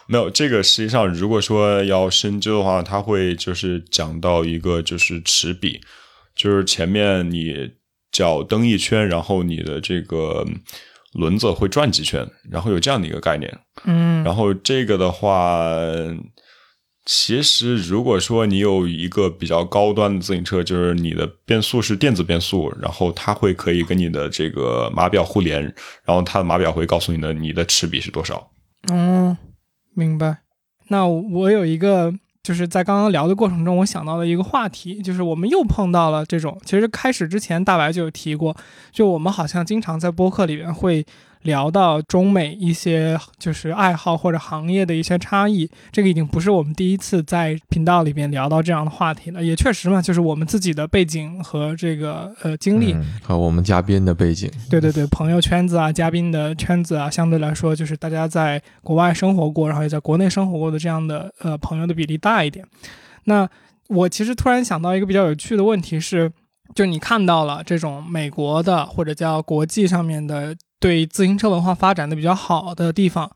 [0.06, 5.80] 没有这个，实际上如果说要深究的话，它会就是讲到一个就是齿比，
[6.34, 7.72] 就是前面你
[8.10, 10.46] 脚蹬一圈，然后你的这个。
[11.14, 13.58] 轮子会转几圈，然后有这样的一个概念。
[13.84, 15.70] 嗯，然后这个的话，
[17.04, 25.62] 其实如果说你有一个比较高端的自行车，就是你的变速是电子变速，然后它会可以跟你的这个码表互联，
[26.04, 28.50] 然后它的码表会告诉你的你的齿比是多少。
[28.92, 29.36] 嗯，
[29.94, 30.38] 明白。
[30.88, 32.14] 那我有一个。
[32.44, 36.60] 就是在刚刚聊的过程中，我想到了一个话题，就是我们又碰到了这种。
[36.62, 38.54] 其实开始之前，大白就有提过，
[38.92, 41.06] 就我们好像经常在播客里面会。
[41.44, 49.42] 聊到中美一些就是爱好或者行业的一些差异，这个已经不是我们第一次在频道里边聊到这样的话题了。
[49.42, 62.66] 也确实嘛，就是我们自己的背景和这个呃经历，和我们嘉宾的背景，对对对，朋友圈子啊，嘉宾的圈子啊，相对来说就是大家在国外生活过，然后也在国内生活过的这样的呃朋友的比例大一点。
[63.24, 63.46] 那
[63.88, 66.32] 我其实突然想到一个比较有趣的问题是，
[66.74, 70.56] 就你看到了这种美国的或者叫国际上面的。
[70.80, 73.30] 对自行车文化发展的比较好的地方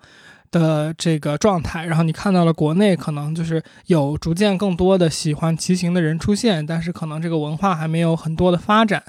[0.50, 9.02] 的这个状态，然后你看到了国内可能就是有逐渐更多的喜欢骑行的人出现，但是可能这个文化还没有很多的发展。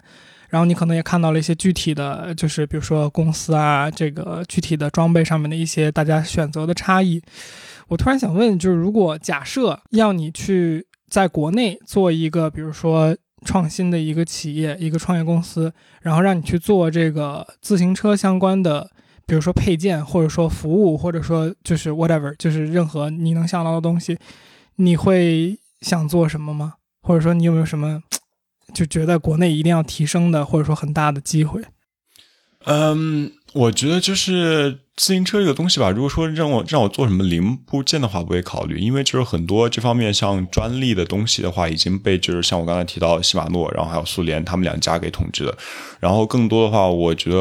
[0.49, 7.21] 然后你可能也看到了一些具体的，就是比如说公司啊，这个具体的装备上面的一些大家选择的差异。
[7.87, 13.15] 我突然想问，就是如果假设要你去在国内做一个，比如说。
[13.45, 18.89] 创新的一个企业，一个创业公司，然后让你去做这个自行车相关的，
[19.25, 24.17] 比如说配件，或者说服务，或者说就是 whatever，就是任何你能想到的东西，
[24.75, 26.75] 你会想做什么吗？
[27.01, 28.03] 或者说你有没有什么
[28.73, 31.63] 就觉得国内一定要提升的，或者说很大的机会？
[32.65, 35.89] 嗯，我觉得就是自行车这个东西吧。
[35.89, 45.57] 如果说让我让我做什么零部件的话，不会考虑，因为就是很多这方面像专利的东西的话，已经被就是像我刚才提到的西马诺，然后还有苏联他们两家给统治了。
[46.01, 47.39] 然后更多的话，我觉得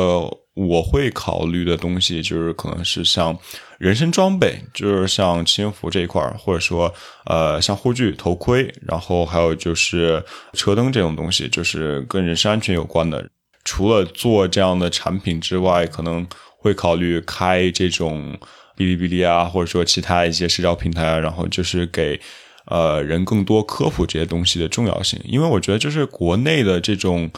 [0.54, 3.36] 我会考虑的东西就是可能是像
[3.80, 6.94] 人身装备，就是像骑行服这一块儿，或者说
[7.24, 13.28] 呃像护具、头盔，然后还有就是车灯这种东西，就是跟人身安全有关的。
[13.64, 16.26] 除了做这样的产品之外，可能
[16.58, 18.36] 会考虑开这种
[18.76, 22.20] 哔哩哔哩啊，或者说其他一些社交平台啊，然后就是给
[22.66, 25.18] 呃人更多科普这些东西的重要性。
[25.24, 27.30] 因为我觉得，就是国内的这种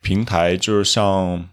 [0.00, 1.48] 平台，就是像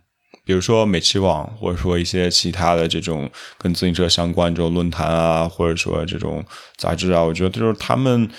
[0.45, 6.43] 比如说美骑网，或者说一些其他的这种跟自行车相关这种论坛啊，或者说这种
[6.77, 8.29] 杂志啊，我觉得就是他们。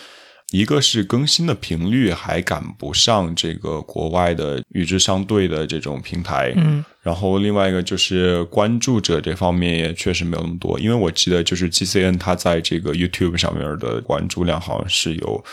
[0.52, 15.44] 一个是更新的频率还赶不上这个国外的与之相对的这种平台，嗯，然后另外一个就是关注者这方面也确实没有那么多，因为我记得就是 GCN 它在这个 YouTube 上面的关注量好像是有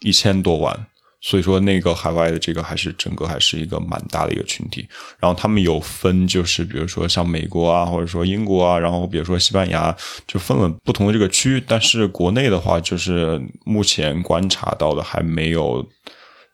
[0.00, 0.86] 一千多万。
[1.22, 4.88] 所以说，那个海外的这个还是整个还是一个蛮大的一个群体。
[5.18, 9.94] 然后他们有分，就是比如说像美国啊，或者说英国啊，然后比如说西班牙，
[10.26, 11.62] 就分了不同的这个区域。
[11.66, 15.86] 但是国内的话，就是目前观察到的还没有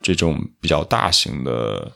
[0.02, 1.92] 这种比较大型的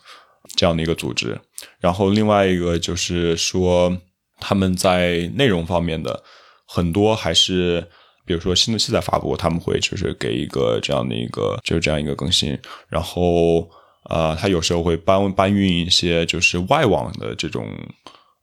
[0.55, 1.37] 这样的一个组织。
[1.81, 3.97] 然后另外一个就是说，
[4.39, 6.23] 他们在内容方面的
[6.67, 7.89] 很多还是。
[8.31, 12.57] 比如说新的器材发布，他们会就是给一个这样的一个就是这样一个更新，
[12.89, 13.69] 然后
[14.09, 17.67] 呃，他有时候会搬搬运一些就是外网的这种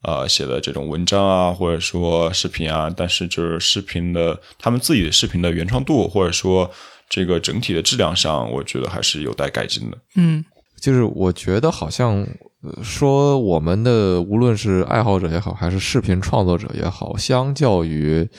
[0.03, 6.69] 呃写的这种文章啊，或者说视频啊，但是就是视频的他们自己的视频的原创度，或者说
[7.09, 9.97] 这个整体的质量上，我觉得还是有待改进的。
[10.15, 10.43] 嗯
[10.81, 12.17] 就是我觉得好像
[12.61, 18.29] 呃说我们的无论是爱好者也好，还是视频创作者也好，相较于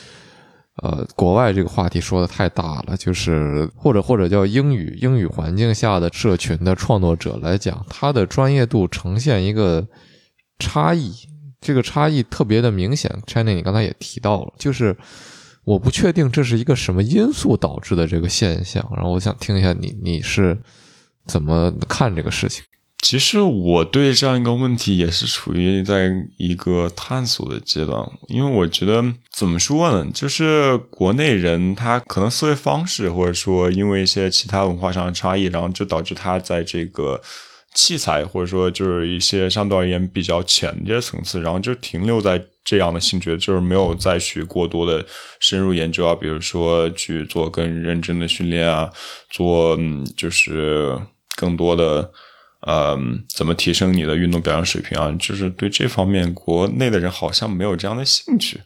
[0.82, 9.86] 呃国外这个话题说的太大了，就是或者或者叫英语英语环境下的社群的创作者来讲，他的专业度呈现一个
[10.58, 11.12] 差异，
[11.60, 13.10] 这个差异特别的明显。
[13.26, 14.96] China，你刚才也提到了，就是。
[15.64, 20.58] 我不确定这是一个什么因素导致的这个现象，然后我想听一下你你是
[21.26, 22.64] 怎么看这个事情？
[23.00, 37.22] 其实我对这样一个问题也是处于在一个探索的阶段，因为我觉得怎么说呢，就是国内人他可能思维方式，或者说因为一些其他文化上的差异，然后就导致他在这个
[37.72, 45.06] 器材或者说就是一些相对而言比较浅的这些层次，然后就停留在这样的兴趣，就是没有再去过多的
[45.38, 48.90] 深入研究啊，比如说去做更认真的训练啊，
[49.30, 49.78] 做
[50.16, 50.98] 就是
[51.36, 52.10] 更多的。
[52.62, 52.98] 呃，
[53.28, 55.14] 怎么提升你的运动表现水平啊？
[55.18, 58.60] 就是对这方面，国内的人好像没有这样的兴趣。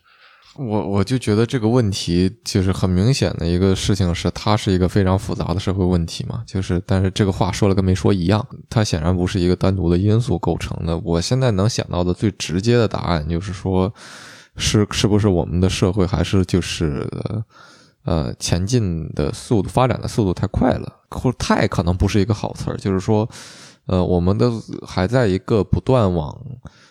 [0.57, 6.43] 我我就觉得这个问题就是很明显的一个事情是，它是一个非常复杂的社会问题嘛。
[6.47, 10.97] 就是，但是这个话说了跟没说一样，它显然不是一个单独的因素构成的。
[10.99, 13.93] 我现在能想到的最直接的答案就是说，
[14.57, 17.09] 是是不是我们的社会还是就是
[18.05, 23.28] 呃前进的速度、发展的速度太快了，或太可能不是一个好词儿，就是说。
[23.87, 24.51] 呃，我们的
[24.87, 26.41] 还在一个不断往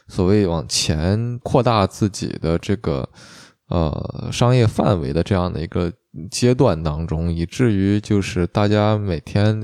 [0.07, 3.07] 所谓往前扩大自己的这个
[3.69, 5.91] 呃商业范围的这样的一个
[6.29, 9.63] 阶段当中，以至于就是大家每天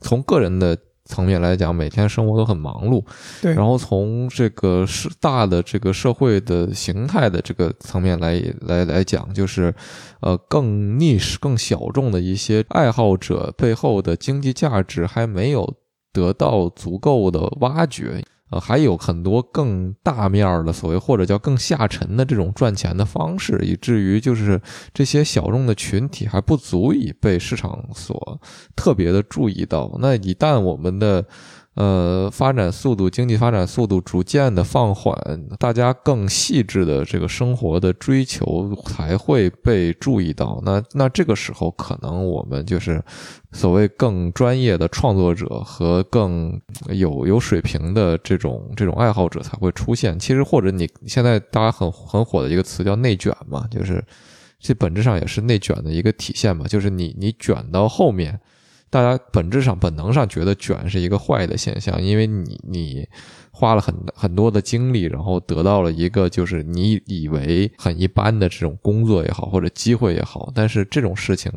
[0.00, 3.04] 从个人的层面来讲，每天生活都很忙碌，
[3.42, 9.74] 对，然后从这个是大的这个社会的形态的这个层面来来来讲，就是
[10.20, 15.74] 呃更 niche 更小众的一些爱好者背后的经济价值还没有。
[16.12, 24.60] 得到足够的挖掘，呃，还有很多更大面儿的所谓或者叫更下沉的这种赚钱的方式，以至于就是
[24.92, 28.38] 这些小众的群体还不足以被市场所
[28.76, 29.90] 特别的注意到。
[30.00, 31.24] 那一旦我们的
[31.74, 35.16] 呃，发展速度，经济发展速度逐渐的放缓，
[35.58, 40.60] 大家更细致的这个生活的追求才会被注意到。
[40.66, 43.02] 那那这个时候，可能我们就是
[43.52, 46.60] 所谓更专业的创作者和更
[46.90, 50.18] 有有水平的这种这种爱好者才会出现。
[50.18, 54.04] 其实，或者你现在大家很很火的一个词叫内卷嘛，就是
[54.60, 58.38] 这本质上也是内卷的一个体现嘛，就是你你卷到后面。
[58.92, 63.08] 大家本质上、本能上觉得卷是一个坏的现象，因为你你
[63.50, 71.50] 花了很很多的精力，然后得到了一个就是你以为很一般的这种工作也好，或者机会也好，但是这种事情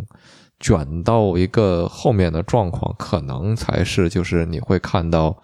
[0.62, 5.38] 卷到一个后面的状况，可能才是就是你会看到，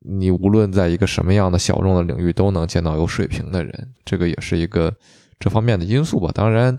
[0.00, 4.94] 你无论在一个什么样的小众的领域，都能见到有水平的人，这个也是一个
[5.40, 6.30] 这方面的因素吧。
[6.34, 6.76] 当然。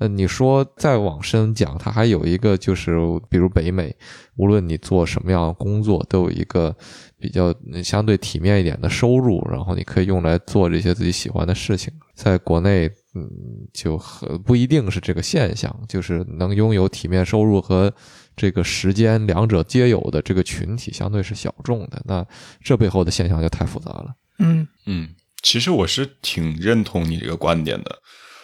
[0.00, 2.96] 呃，你说再往深讲，它还有一个就是，
[3.28, 3.94] 比如北美，
[4.36, 6.74] 无论你做什么样的工作，都有一个
[7.18, 11.92] 比较相对体面一点的收入，然后你可以用来做这些自己喜欢的事情。
[12.14, 13.28] 在国内，嗯，
[13.74, 17.92] 就很不一定是这个现象，就是能拥有体面收入和
[18.34, 22.00] 这个时间两者皆有的这个群体，相对是小众的。
[22.06, 22.26] 那
[22.64, 24.14] 这背后的现象就太复杂了。
[24.38, 25.10] 嗯嗯，
[25.42, 27.98] 其实我是挺认同你这个观点的。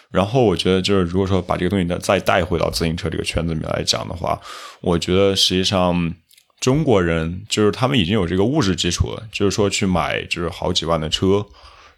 [0.09, 4.39] 然后我觉得，就是如果说把这个东西再再带回到自行车这个圈子里面来讲的话，
[4.79, 6.13] 我觉得实际上
[6.61, 11.45] 中国人就是他们已经有这个物质基础了，就是说去买就是好几万的车，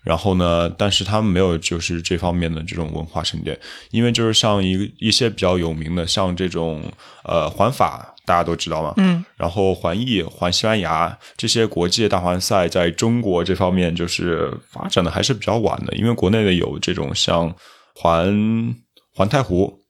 [0.02, 3.58] 然后呢，但是他们没有就是这方面的这种文化沉淀，
[3.92, 6.82] 因为就是像一一些比较有名的，像这种
[7.24, 17.56] 呃环法，大家都知道嘛，嗯，然后环意、环西班牙这些国际大环赛，在中国这方面就是发展的还是比较晚的，因为国内的有这种像。
[18.02, 18.74] 环
[19.14, 19.82] 环太湖，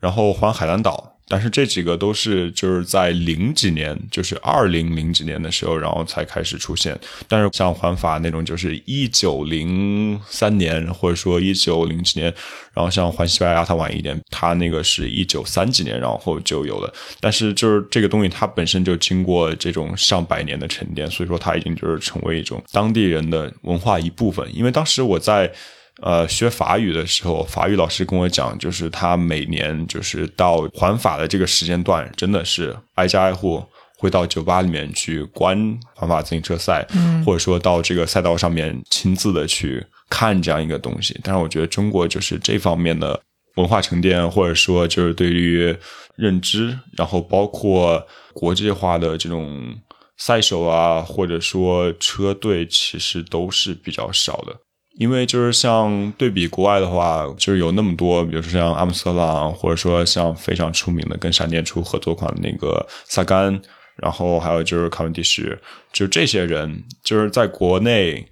[0.00, 6.98] 然后环海南岛，但是这几个都是就是在零几年，就是二零零几年的时候，然后才开始出现。
[7.28, 12.32] 但是像环法那种，就是一九零三年或者说一九零几年，
[12.72, 16.90] 然后像环西班牙它晚一点，它那个是一九三几年，然后就有了。
[17.20, 24.48] 但是就是这个东西它本身就经过这种上百年的沉淀，所以说它已经就是成为一种当地人的文化一部分。
[24.56, 25.52] 因为当时我在。
[26.00, 33.62] 呃，学法语的时候，法语老师跟我讲，就是他每年就是到环法的这个时间段，真的是挨家挨户
[33.98, 36.86] 会到酒吧里面去观环法自行车赛，
[37.24, 41.16] 或者说到这个赛道上面亲自的去看这样一个东西。
[41.22, 43.20] 但是我觉得中国就是这方面的
[43.56, 45.76] 文化沉淀，或者说就是对于
[46.16, 49.76] 认知，然后包括国际化的这种
[50.16, 54.56] 赛手啊，或者说车队，其实都是比较少的。
[54.98, 63.58] 因为就是像对比国外的话，就是有那么多，比如说像阿姆斯特朗，或者说像非常出名的跟闪电出合作款的那个萨甘，
[63.96, 65.58] 然后还有就是卡文迪什，
[65.92, 68.26] 就这些人，就是在国内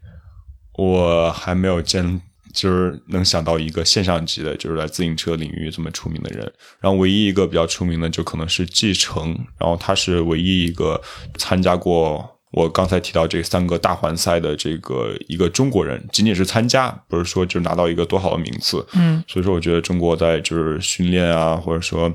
[0.74, 2.20] 我还没有见，
[2.52, 6.40] 就是能想到一个现象级的，就是在自行车领域这么出名的人。
[6.80, 11.00] 然后唯一一个比较出名的，就可能是继承，然后他是唯一一个
[11.38, 12.36] 参加过。
[12.52, 18.84] 我刚才提到这三个大环赛的这个一个中国人，仅仅是参加，不是说就拿到一个多好的名次。
[18.94, 22.12] 嗯，所以说我觉得中国在就是训练啊，或者说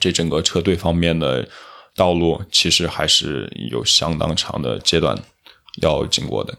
[0.00, 1.48] 这整个车队方面的
[1.94, 5.16] 道路，其实还是有相当长的阶段
[5.80, 6.58] 要经过的。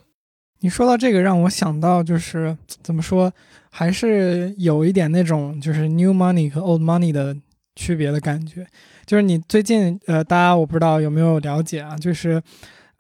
[0.62, 3.34] 你说到这个，让我想到就是怎么说，
[3.70, 7.36] 还是有一点那种就是 new money 和 old money 的
[7.76, 8.66] 区别的感觉。
[9.06, 12.42] 就是你最近呃，大家我不知道有没有了解啊，就是。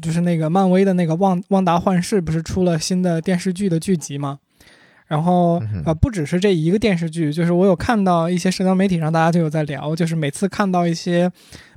[0.03, 4.37] 就是那个漫威的那个旺旺达幻视不是出了新的电视剧的剧集吗？
[5.07, 11.31] 然后呃，不只是这一个电视剧，就是我有看到一些社交媒体上大家就有在聊，就是每次看到一些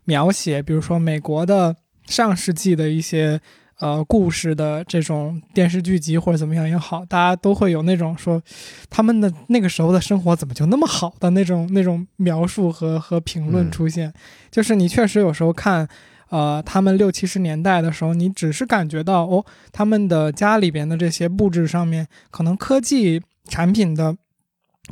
[0.04, 3.40] 描写，比如说美国的上世纪的一些
[3.78, 8.42] 呃故事的这种电视剧集或者怎么样也好，大家都会有那种说
[8.90, 14.12] 他们的那个时候的生活怎么就那么好的那种那种描述和和评论出现，
[14.50, 15.88] 就是你确实有时候看。
[16.30, 24.16] 呃，他们六七十年代的时候，你只是感觉到哦，他们的家里边的这些布置上面，可能科技产品的。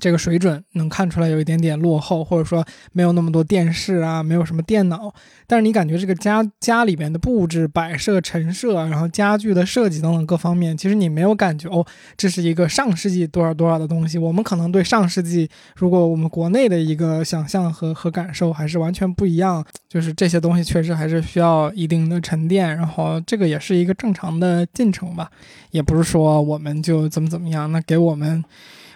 [0.01, 5.13] 这个水准能看出来有一点点落后，或者说没有那么多电视啊，没有什么电脑。
[5.47, 11.85] 但是你感觉这个家家里边的布置、摆设、陈设，然后家具的设计等等各方面，其实你没有感觉哦，
[12.17, 14.19] 这是一个上世纪多少多少的东西。
[14.19, 19.65] 我们可能对上世纪，如果我们国内的一个想象和和感受还是完全不一样。
[19.89, 25.31] 就是这些东西确实还是需要一定的沉淀，然后这个也是一个正常的进程吧，
[25.71, 27.73] 也不是说我们就怎么怎么样。
[27.73, 28.45] 那给我们。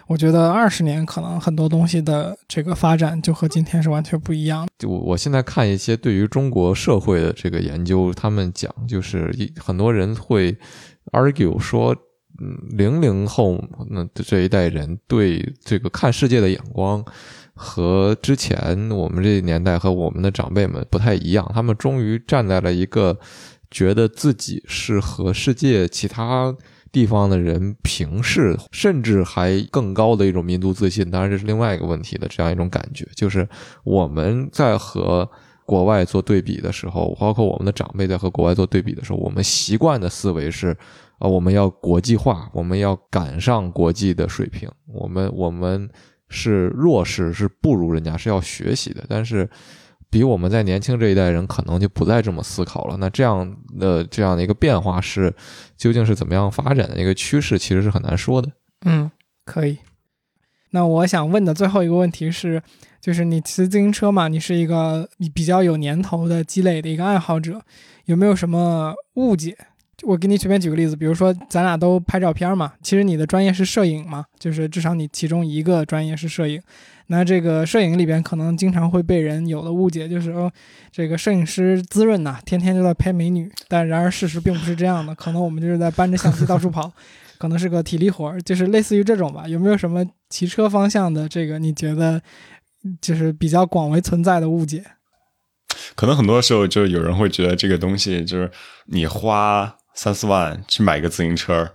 [0.07, 4.67] 我觉得二十年可能很多东西的这个发展就和今天是完全不一样。
[4.77, 10.55] 就我现在看一些对于中国社会的这个研究，他们讲就是一很多人会
[11.13, 11.95] argue 说，
[12.41, 17.03] 嗯，零零后那这一代人对这个看世界的眼光
[17.53, 23.17] 和之前我们这年代和我们的长辈们不太一样，他们终于站在了一个
[23.71, 26.53] 觉得自己是和世界其他。
[26.93, 33.45] 地方的人平视，甚至还更高的一种民族自信，当然这是另外一个问题的这样一种感觉，就是
[33.83, 35.27] 我们在和
[35.65, 40.77] 国外做对比的时候，包括我们的长辈在和国外做对比的时候，我们习惯的思维是
[41.17, 45.89] 啊，我们要国际化，我们要赶上国际的水平，我们我们
[46.29, 49.49] 是弱势，是不如人家，是要学习的，但是。
[50.13, 52.95] 比我们在年轻这一代人可能就不再这么思考了。
[52.97, 55.33] 那这样的这样的一个变化是
[55.75, 58.51] 究竟是怎么样发展的一个趋势，其实是很难说的。
[58.85, 59.09] 嗯，
[59.43, 59.79] 可以。
[60.69, 62.61] 那我想问的最后一个问题是，
[63.01, 67.59] 就是你骑自行车嘛，你是一个比较有年头的积累的一个爱好者，
[68.05, 69.57] 有没有什么误解？
[70.05, 76.61] 我给你随便举个例子，比如说咱俩都拍照片嘛，其实你的专业是摄影嘛，就是至少你其中一个专业是摄影。
[77.07, 80.51] 那这个摄影里边可能经常会被人有的误解，就是说
[80.91, 83.51] 这个摄影师滋润呐，天天就在拍美女。
[83.67, 86.91] 但然而事实并不是这样的，可能我们就是在搬着相机到处跑，
[87.37, 89.47] 可能是个体力活儿，就是类似于这种吧。
[89.47, 92.21] 有没有什么骑车方向的这个你觉得
[93.01, 94.83] 就是比较广为存在的误解？
[95.95, 98.49] 可能很多时候就有人会觉得这个东西就是
[98.85, 101.69] 你花三四万去买一个自行车。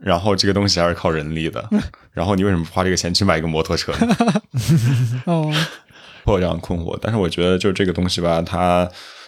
[0.00, 1.66] 然后这个东西还是靠人力的，
[2.12, 3.92] 然后你为什么不花这个钱去买一个摩托车？
[5.24, 5.50] 哦，
[6.26, 6.98] 会有这样困惑。
[7.00, 8.86] 但是我觉得，就这个东西吧，它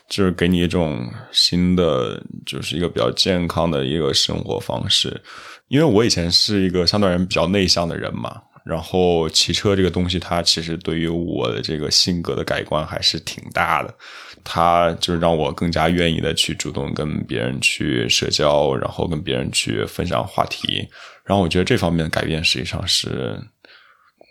[0.09, 5.23] 就是给你一种新的，就是一个比较健康的一个生活方式。
[5.69, 8.43] 因为我以前是一个相对而言比较内向的人嘛。
[8.67, 13.95] 然后骑车这个东西，它其实对于我的这个性格的改观还是挺大的。
[14.43, 20.89] 它就是让我更加愿意的去主动跟别人去社交，然后跟别人去分享话题。
[21.25, 23.41] 然后我觉得这方面的改变实际上是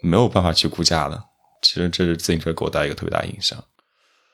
[0.03, 1.23] 没有办法去估价的。
[1.61, 3.57] 其实这是自行车给我带一个特别大影响。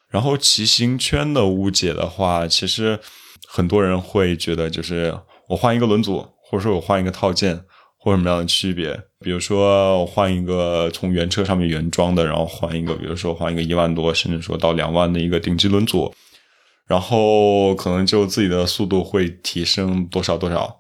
[0.10, 3.00] 然后骑行圈的误解的话，其实
[3.48, 5.16] 很多人会觉得就是
[5.50, 7.66] 我换一个轮组，或者说我换一个套件。
[8.04, 9.00] 或者什么样的区别。
[9.20, 16.12] 比如说，我换一个从原车上面原装的，然后换一个，比如说换一个一万多，甚至说到两万的一个顶级轮组，
[16.88, 20.80] 然后可能就自己的速度会提升多少多少。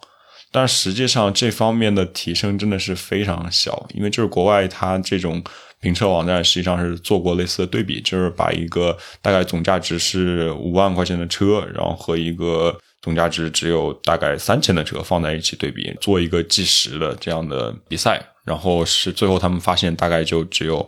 [0.51, 5.41] 但实际上这方面的提升真的是非常小，因为就是国外它这种
[5.79, 20.87] 评测网站实际上是做过类似的对比，就是把一个大概总价值是五万块钱的车，然后和一个总价值只有大概三千的车放在一起对比，做一个计时的这样的比赛，然后是最后他们发现大概就只有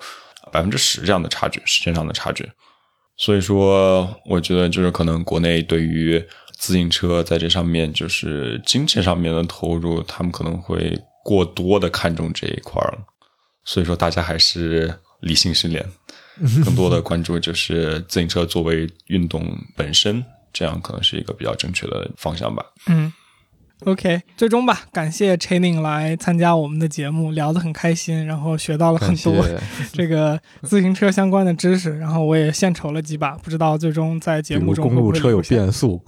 [0.51, 2.47] 百分之十这样的差距，时间上的差距。
[3.17, 6.23] 所以说，我觉得就是可能国内对于
[6.57, 12.99] 自行车在这上面就是金钱上面的投入，他们可能会过多的看重这一块了。
[13.65, 15.85] 所以说，大家还是理性训练，
[16.65, 19.45] 更多的关注就是自行车作为运动
[19.75, 20.23] 本身，
[20.53, 22.63] 这样可能是一个比较正确的方向吧。
[22.87, 23.11] 嗯
[23.85, 29.45] ，OK，最终吧，感谢 Chaining 来参加我们的节目，聊得很开心，然后学到了很多
[29.91, 36.01] 这个自行车相关的知识，然后我也献丑了几把，不知道最终在节目中公路车有变速，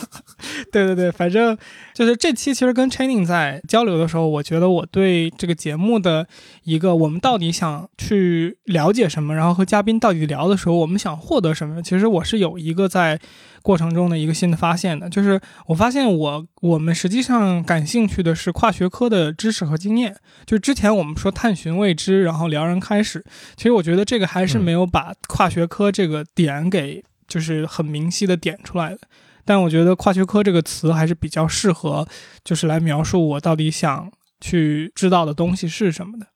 [0.72, 1.56] 对对对，反正
[1.92, 6.26] 就是这期其实跟 Training 在交流的时候，我觉得我对这个节目的
[6.64, 13.18] 一个我们到底想去了解什么，然后和嘉宾到底聊的时候，我们想获得什么，其实我是有一个在
[13.62, 20.16] 过程中的一个新的发现的，就是我发现我我们实际上感兴趣的是跨学科的知识和经验。
[20.46, 23.24] 就之前我们说探寻未知，然后撩人开始，
[23.56, 28.98] 其实我觉得这个还是没有把跨学科这个点给就是很明晰的点出来的。
[29.44, 32.06] 但我觉得跨学科这个词还是比较适合，
[32.44, 36.26] 就是来描述我到底想去知道的东西是什么的。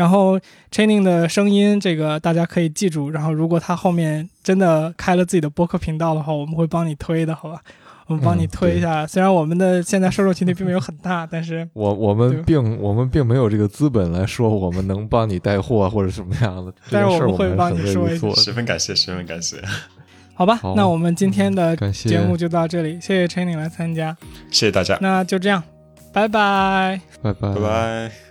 [0.00, 0.40] 然后
[0.72, 3.10] Training 的声音，这个大家可以记住。
[3.10, 7.60] 然后如果他后面真的开了自己的播客频道的话，我们会帮你推的，好吧？
[8.06, 9.06] 我们帮你嗯推一下。
[9.06, 18.34] 虽然我们的现在受众群体并没有很大，但是我我们并我们并没有这个资本来说我们能帮你带货或者什么样的，但是我们会帮你说一说。
[18.34, 19.62] 十分感谢，十分感谢，
[20.34, 24.16] 好吧，好那我们今天的节目就到这里，谢谢 Training 来参加，
[24.50, 25.62] 谢谢大家，那就这样，
[26.12, 27.00] 拜拜。
[27.22, 28.29] 拜拜拜拜。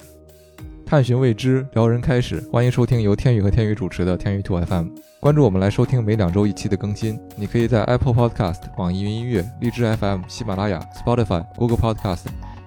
[0.89, 2.43] 探寻未知，撩人开始。
[2.51, 4.87] 欢迎收听由天宇和天宇主持的天宇兔 FM。
[5.19, 7.19] 关注我们来收听每两周一期的更新。
[7.35, 12.21] 你可以在 Apple Podcast、网易云音乐、荔枝 FM、喜马拉雅、Spotify、Google Podcast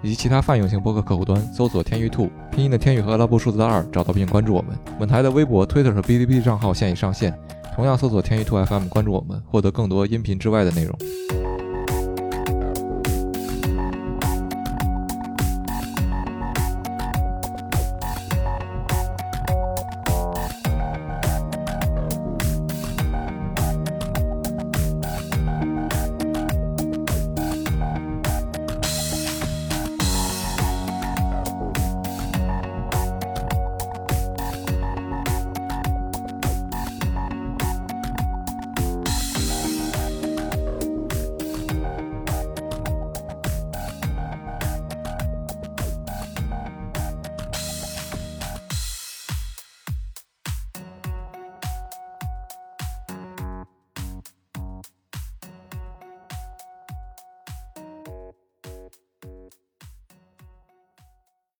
[0.05, 4.79] 以及其他泛用型播客客户端搜索“天宇兔”拼音的天宇和阿拉伯数字的二，找到并关注我们。
[5.01, 7.37] 本台的微博、Twitter 和哔哩哔哩账号现已上线，
[7.75, 10.97] 同样搜索“天宇兔 FM” 关注我们，获得更多音频之外的内容。